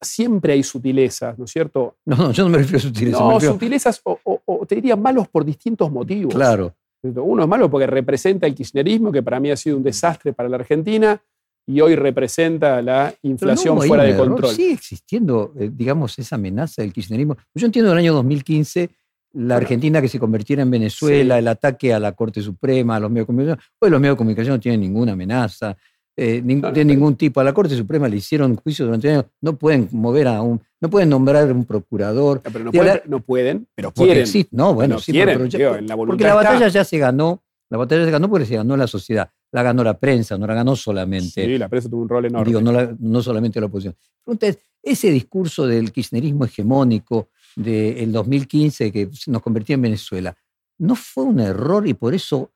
[0.00, 1.96] siempre hay sutilezas, ¿no es cierto?
[2.04, 3.20] No, no yo no me refiero a sutilezas.
[3.20, 6.34] No, sutilezas o, te diría malos por distintos motivos.
[6.34, 6.74] Claro.
[7.02, 10.48] Uno es malo porque representa el kirchnerismo, que para mí ha sido un desastre para
[10.48, 11.20] la Argentina,
[11.68, 14.54] y hoy representa la inflación fuera de control.
[14.54, 17.36] Sigue existiendo, eh, digamos, esa amenaza del kirchnerismo.
[17.54, 18.90] Yo entiendo en el año 2015
[19.36, 23.10] la Argentina que se convirtiera en Venezuela, el ataque a la Corte Suprema, a los
[23.10, 23.58] medios de comunicación.
[23.78, 25.76] Hoy los medios de comunicación no tienen ninguna amenaza
[26.16, 27.40] eh, de ningún tipo.
[27.40, 29.26] A la Corte Suprema le hicieron juicio durante años.
[29.42, 32.40] No pueden mover a un, no pueden nombrar un procurador.
[32.42, 34.26] pero no, pueden, no, pueden, pero quieren.
[34.52, 37.42] no, bueno, sí, la porque la batalla ya se ganó.
[37.68, 39.28] La batalla se ganó porque se ganó la sociedad.
[39.52, 41.44] La ganó la prensa, no la ganó solamente.
[41.44, 42.46] Sí, la prensa tuvo un rol enorme.
[42.46, 43.96] Digo, no, no solamente la oposición.
[44.24, 50.36] Pregunta es, ese discurso del kirchnerismo hegemónico, del 2015 que nos convertía en Venezuela,
[50.78, 52.52] ¿no fue un error y por eso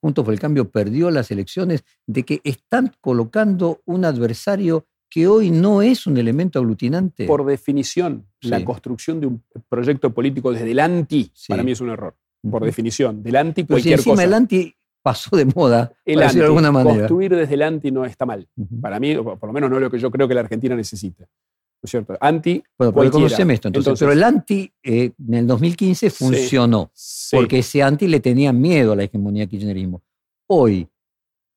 [0.00, 5.50] Juntos por el Cambio perdió las elecciones de que están colocando un adversario que hoy
[5.50, 7.26] no es un elemento aglutinante?
[7.26, 11.90] Por definición, la construcción de un proyecto político desde el anti, para mí es un
[11.90, 12.14] error.
[12.48, 16.44] Por definición, del anti cualquier si encima el anti pasó de moda, el anti, de
[16.44, 17.00] alguna manera.
[17.00, 18.48] Construir desde el anti no está mal.
[18.80, 21.26] Para mí, por lo menos no es lo que yo creo que la Argentina necesita.
[21.82, 22.16] ¿No es cierto?
[22.20, 22.62] Anti.
[22.76, 26.90] Bueno, conoceme esto entonces, Pero el anti eh, en el 2015 funcionó,
[27.32, 30.02] porque ese anti le tenía miedo a la hegemonía kirchnerismo.
[30.46, 30.86] Hoy,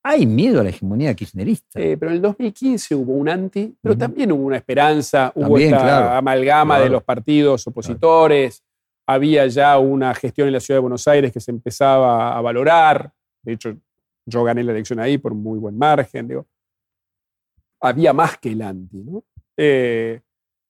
[0.04, 1.80] hay miedo a la hegemonía kirchnerista.
[1.80, 6.18] Eh, pero en el 2015 hubo un anti, pero también hubo una esperanza, hubo esta
[6.18, 8.64] amalgama de los partidos opositores,
[9.06, 13.12] había ya una gestión en la ciudad de Buenos Aires que se empezaba a valorar.
[13.42, 13.76] De hecho,
[14.26, 16.28] yo gané la elección ahí por muy buen margen.
[16.28, 16.48] Digo.
[17.82, 19.24] Había más que el anti, ¿no?
[19.58, 20.22] Eh,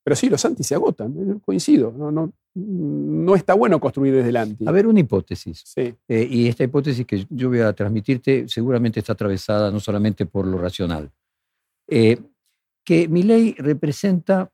[0.04, 1.94] pero sí, los anti se agotan, eh, coincido.
[1.96, 4.68] No, no, no, está bueno construir desde el anti.
[4.68, 5.64] A ver, una hipótesis.
[5.66, 5.96] Sí.
[6.08, 10.46] Eh, y esta hipótesis que yo voy a transmitirte seguramente está atravesada no solamente por
[10.46, 11.12] lo racional.
[11.88, 14.52] que mi ley representa,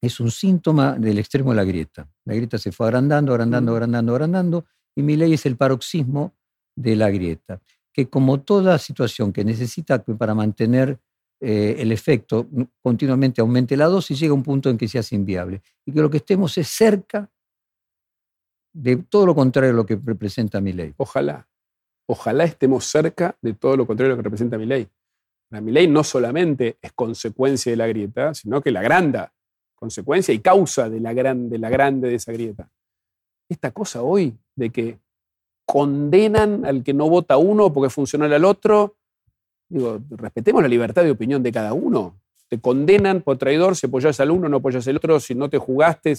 [0.00, 2.08] es un síntoma del extremo de la grieta.
[2.24, 3.74] La grieta se fue agrandando, agrandando, mm.
[3.74, 4.64] agrandando, agrandando,
[4.96, 6.34] y mi ley es el paroxismo
[6.76, 7.60] de la grieta.
[7.92, 10.98] Que como toda situación que necesita para mantener
[11.46, 12.48] eh, el efecto
[12.80, 15.60] continuamente aumente la dosis, llega un punto en que se hace inviable.
[15.84, 17.30] Y que lo que estemos es cerca
[18.72, 20.94] de todo lo contrario a lo que representa mi ley.
[20.96, 21.46] Ojalá,
[22.06, 24.88] ojalá estemos cerca de todo lo contrario a lo que representa mi ley.
[25.50, 29.34] La mi ley no solamente es consecuencia de la grieta, sino que la granda,
[29.74, 32.70] consecuencia y causa de la grande, la grande de esa grieta.
[33.50, 34.98] Esta cosa hoy de que
[35.66, 38.96] condenan al que no vota uno porque funcionó al otro,
[39.74, 42.14] Digo, respetemos la libertad de opinión de cada uno.
[42.48, 45.58] Te condenan por traidor si apoyas al uno, no apoyas al otro, si no te
[45.58, 46.14] jugaste.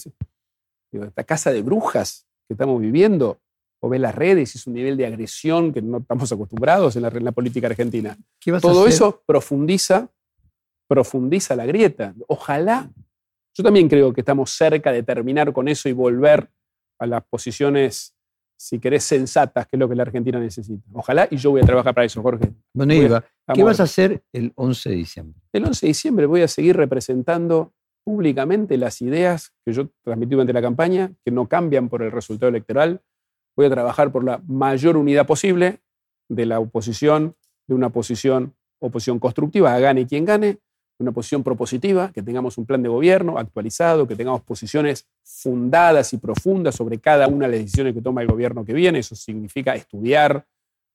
[0.91, 3.39] Digo, esta casa de brujas que estamos viviendo,
[3.79, 7.31] o ves las redes, es un nivel de agresión que no estamos acostumbrados en la,
[7.31, 8.17] política argentina.
[8.59, 10.09] Todo eso profundiza,
[10.89, 12.13] profundiza la grieta.
[12.27, 12.91] Ojalá,
[13.53, 16.49] yo también creo que estamos cerca de terminar con eso y volver
[16.99, 18.14] a las posiciones
[18.57, 20.83] si querés, sensatas, que es lo que la Argentina necesita.
[20.93, 22.53] Ojalá, y yo voy a trabajar para eso, Jorge.
[22.73, 25.41] Bueno, Iba, ¿qué vas a hacer el 11 de diciembre?
[25.51, 30.53] El 11 de diciembre voy a seguir representando públicamente las ideas que yo transmití durante
[30.53, 33.01] la campaña, que no cambian por el resultado electoral.
[33.55, 35.81] Voy a trabajar por la mayor unidad posible
[36.29, 37.35] de la oposición,
[37.67, 40.59] de una posición oposición constructiva, gane quien gane,
[40.97, 46.17] una posición propositiva, que tengamos un plan de gobierno actualizado, que tengamos posiciones fundadas y
[46.17, 48.99] profundas sobre cada una de las decisiones que toma el gobierno que viene.
[48.99, 50.45] Eso significa estudiar,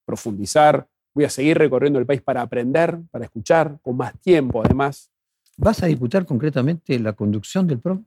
[0.04, 0.86] profundizar.
[1.14, 5.10] Voy a seguir recorriendo el país para aprender, para escuchar, con más tiempo además.
[5.56, 8.02] ¿Vas a disputar concretamente la conducción del PRO?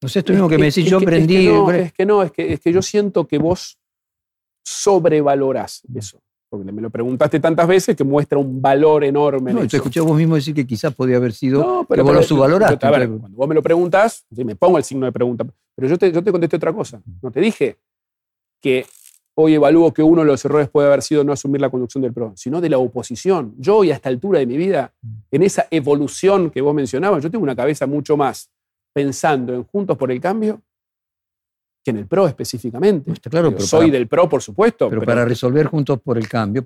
[0.00, 1.48] No sé, esto mismo que, me decís, yo aprendí.
[1.48, 3.78] Es que no, es que, es que yo siento que vos
[4.62, 9.52] sobrevalorás eso porque me lo preguntaste tantas veces que muestra un valor enorme.
[9.52, 12.16] No, te escuché vos mismo decir que quizás podía haber sido no, pero, que vos
[12.16, 12.78] lo subvaloraste.
[12.78, 15.44] cuando vos me lo preguntas, me pongo el signo de pregunta.
[15.74, 17.02] Pero yo te, yo te contesté otra cosa.
[17.22, 17.78] No te dije
[18.60, 18.86] que
[19.34, 22.12] hoy evalúo que uno de los errores puede haber sido no asumir la conducción del
[22.12, 23.54] PRO, sino de la oposición.
[23.58, 24.92] Yo hoy a esta altura de mi vida,
[25.30, 28.50] en esa evolución que vos mencionabas, yo tengo una cabeza mucho más
[28.92, 30.62] pensando en Juntos por el Cambio
[31.84, 33.12] que en el PRO específicamente.
[33.30, 34.88] claro, pero soy del PRO, por supuesto.
[34.88, 36.64] Pero, para resolver Juntos por el Cambio,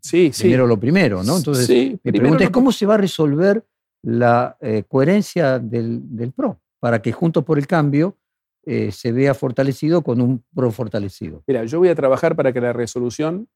[0.00, 1.36] sí, primero lo primero, ¿no?
[1.36, 1.68] Entonces,
[2.02, 3.64] mi pregunta es cómo se va a resolver
[4.02, 8.16] la eh, coherencia del, PRO para que Juntos por el Cambio
[8.64, 11.44] eh, se vea fortalecido con un PRO fortalecido.
[11.46, 13.48] Mira, yo voy a trabajar para que la resolución,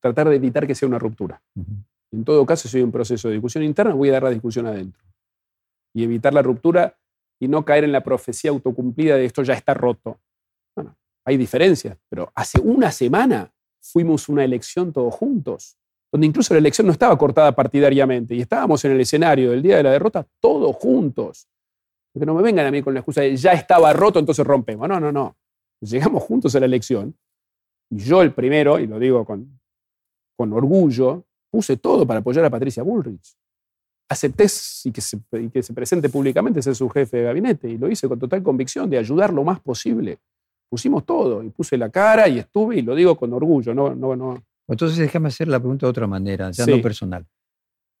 [0.00, 1.40] tratar de evitar que sea una ruptura.
[2.12, 4.66] En todo caso, si hay un proceso de discusión interna, voy a dar la discusión
[4.66, 5.04] adentro.
[5.94, 6.96] Y evitar la ruptura
[7.38, 10.18] y no caer en la profecía autocumplida de esto ya está roto
[11.24, 15.76] hay diferencias, pero hace una semana fuimos una elección todos juntos,
[16.12, 19.76] donde incluso la elección no estaba cortada partidariamente y estábamos en el escenario del día
[19.76, 21.46] de la derrota todos juntos.
[22.12, 24.88] Que no me vengan a mí con la excusa de ya estaba roto, entonces rompemos.
[24.88, 25.36] No, no, no.
[25.80, 27.16] Llegamos juntos a la elección
[27.90, 29.60] y yo el primero, y lo digo con,
[30.36, 33.36] con orgullo, puse todo para apoyar a Patricia Bullrich.
[34.08, 37.88] Acepté y se, y que se presente públicamente ser su jefe de gabinete y lo
[37.88, 40.18] hice con total convicción de ayudar lo más posible
[40.70, 44.16] pusimos todo y puse la cara y estuve y lo digo con orgullo, no, no,
[44.16, 44.42] no.
[44.68, 47.26] Entonces déjame hacer la pregunta de otra manera, ya no personal.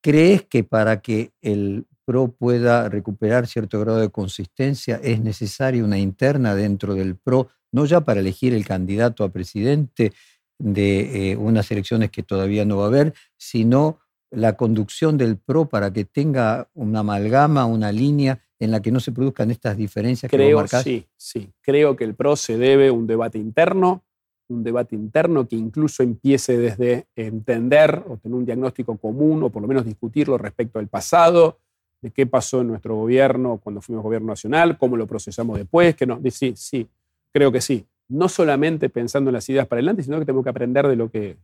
[0.00, 5.98] ¿Crees que para que el PRO pueda recuperar cierto grado de consistencia es necesaria una
[5.98, 10.12] interna dentro del PRO, no ya para elegir el candidato a presidente
[10.58, 13.98] de eh, unas elecciones que todavía no va a haber, sino
[14.30, 19.00] la conducción del PRO para que tenga una amalgama, una línea en la que no
[19.00, 21.50] se produzcan estas diferencias creo, que Sí, sí.
[21.62, 24.04] Creo que el PRO se debe un debate interno,
[24.48, 29.62] un debate interno que incluso empiece desde entender o tener un diagnóstico común o por
[29.62, 31.58] lo menos discutirlo respecto al pasado,
[32.02, 36.06] de qué pasó en nuestro gobierno cuando fuimos gobierno nacional, cómo lo procesamos después, que
[36.06, 36.86] no, sí, sí,
[37.32, 37.86] creo que sí.
[38.08, 41.10] No solamente pensando en las ideas para adelante, sino que tenemos que aprender de lo
[41.10, 41.38] que,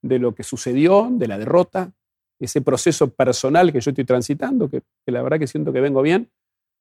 [0.00, 1.92] de lo que sucedió, de la derrota,
[2.40, 6.28] ese proceso personal que yo estoy transitando, que, la verdad que siento que vengo bien,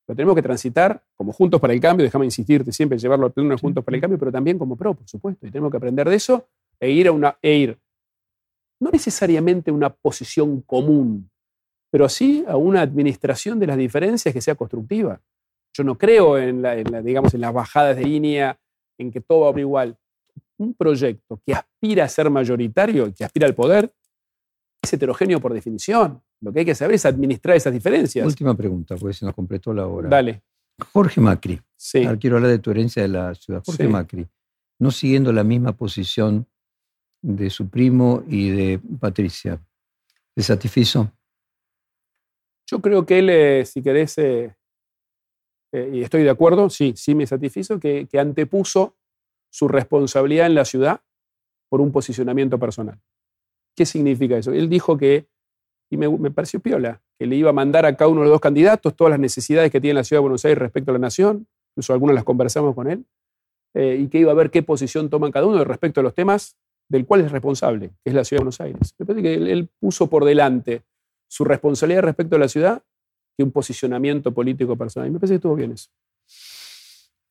[0.08, 3.58] lo tenemos que transitar como Juntos para el Cambio, déjame insistirte siempre, llevarlo al pleno
[3.58, 6.16] Juntos para el Cambio, pero también como PRO, por supuesto, y tenemos que aprender de
[6.16, 6.48] eso
[6.80, 7.78] e ir a una, e ir,
[8.80, 11.30] no necesariamente a una posición común,
[11.90, 15.20] pero sí a una administración de las diferencias que sea constructiva.
[15.74, 18.60] Yo no creo en, la, digamos, en las bajadas de línea,
[18.98, 19.98] en que todo va igual.
[20.58, 23.92] Un proyecto que aspira a ser mayoritario, que aspira al poder,
[24.82, 26.22] es heterogéneo por definición.
[26.42, 28.26] Lo que hay que saber es administrar esas diferencias.
[28.26, 30.10] Última pregunta, porque se nos completó la hora.
[30.10, 30.44] Dale.
[30.94, 31.60] Jorge Macri.
[31.76, 32.04] Sí.
[32.04, 33.64] Ahora quiero hablar de tu herencia de la ciudad.
[33.66, 34.28] Jorge Macri,
[34.80, 36.48] no siguiendo la misma posición
[37.22, 39.60] de su primo y de Patricia.
[40.36, 41.12] ¿Te satisfizo?
[42.70, 44.56] Yo creo que él, eh, si querés, eh,
[45.72, 48.96] eh, y estoy de acuerdo, sí, sí me satisfizo, que, que antepuso
[49.50, 51.02] su responsabilidad en la ciudad
[51.70, 53.00] por un posicionamiento personal.
[53.78, 54.52] ¿Qué significa eso?
[54.52, 55.28] Él dijo que,
[55.92, 58.42] y me, pareció piola, que le iba a mandar a cada uno de los dos
[58.42, 61.48] candidatos todas las necesidades que tiene la ciudad de Buenos Aires respecto a la nación,
[61.76, 63.06] incluso algunas las conversamos con él,
[63.76, 66.58] eh, y que iba a ver qué posición toman cada uno respecto a los temas
[66.90, 68.96] del cual es responsable, que es la ciudad de Buenos Aires.
[68.98, 70.82] Me parece que él, puso por delante
[71.30, 72.82] su responsabilidad respecto a la ciudad
[73.38, 75.08] que un posicionamiento político personal.
[75.08, 75.90] Y me parece que estuvo bien eso.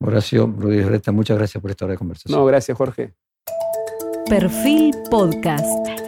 [0.00, 2.38] Horacio Rodríguez Resta, muchas gracias por esta hora de conversación.
[2.38, 3.14] No, gracias, Jorge.
[4.28, 6.05] Perfil Podcast.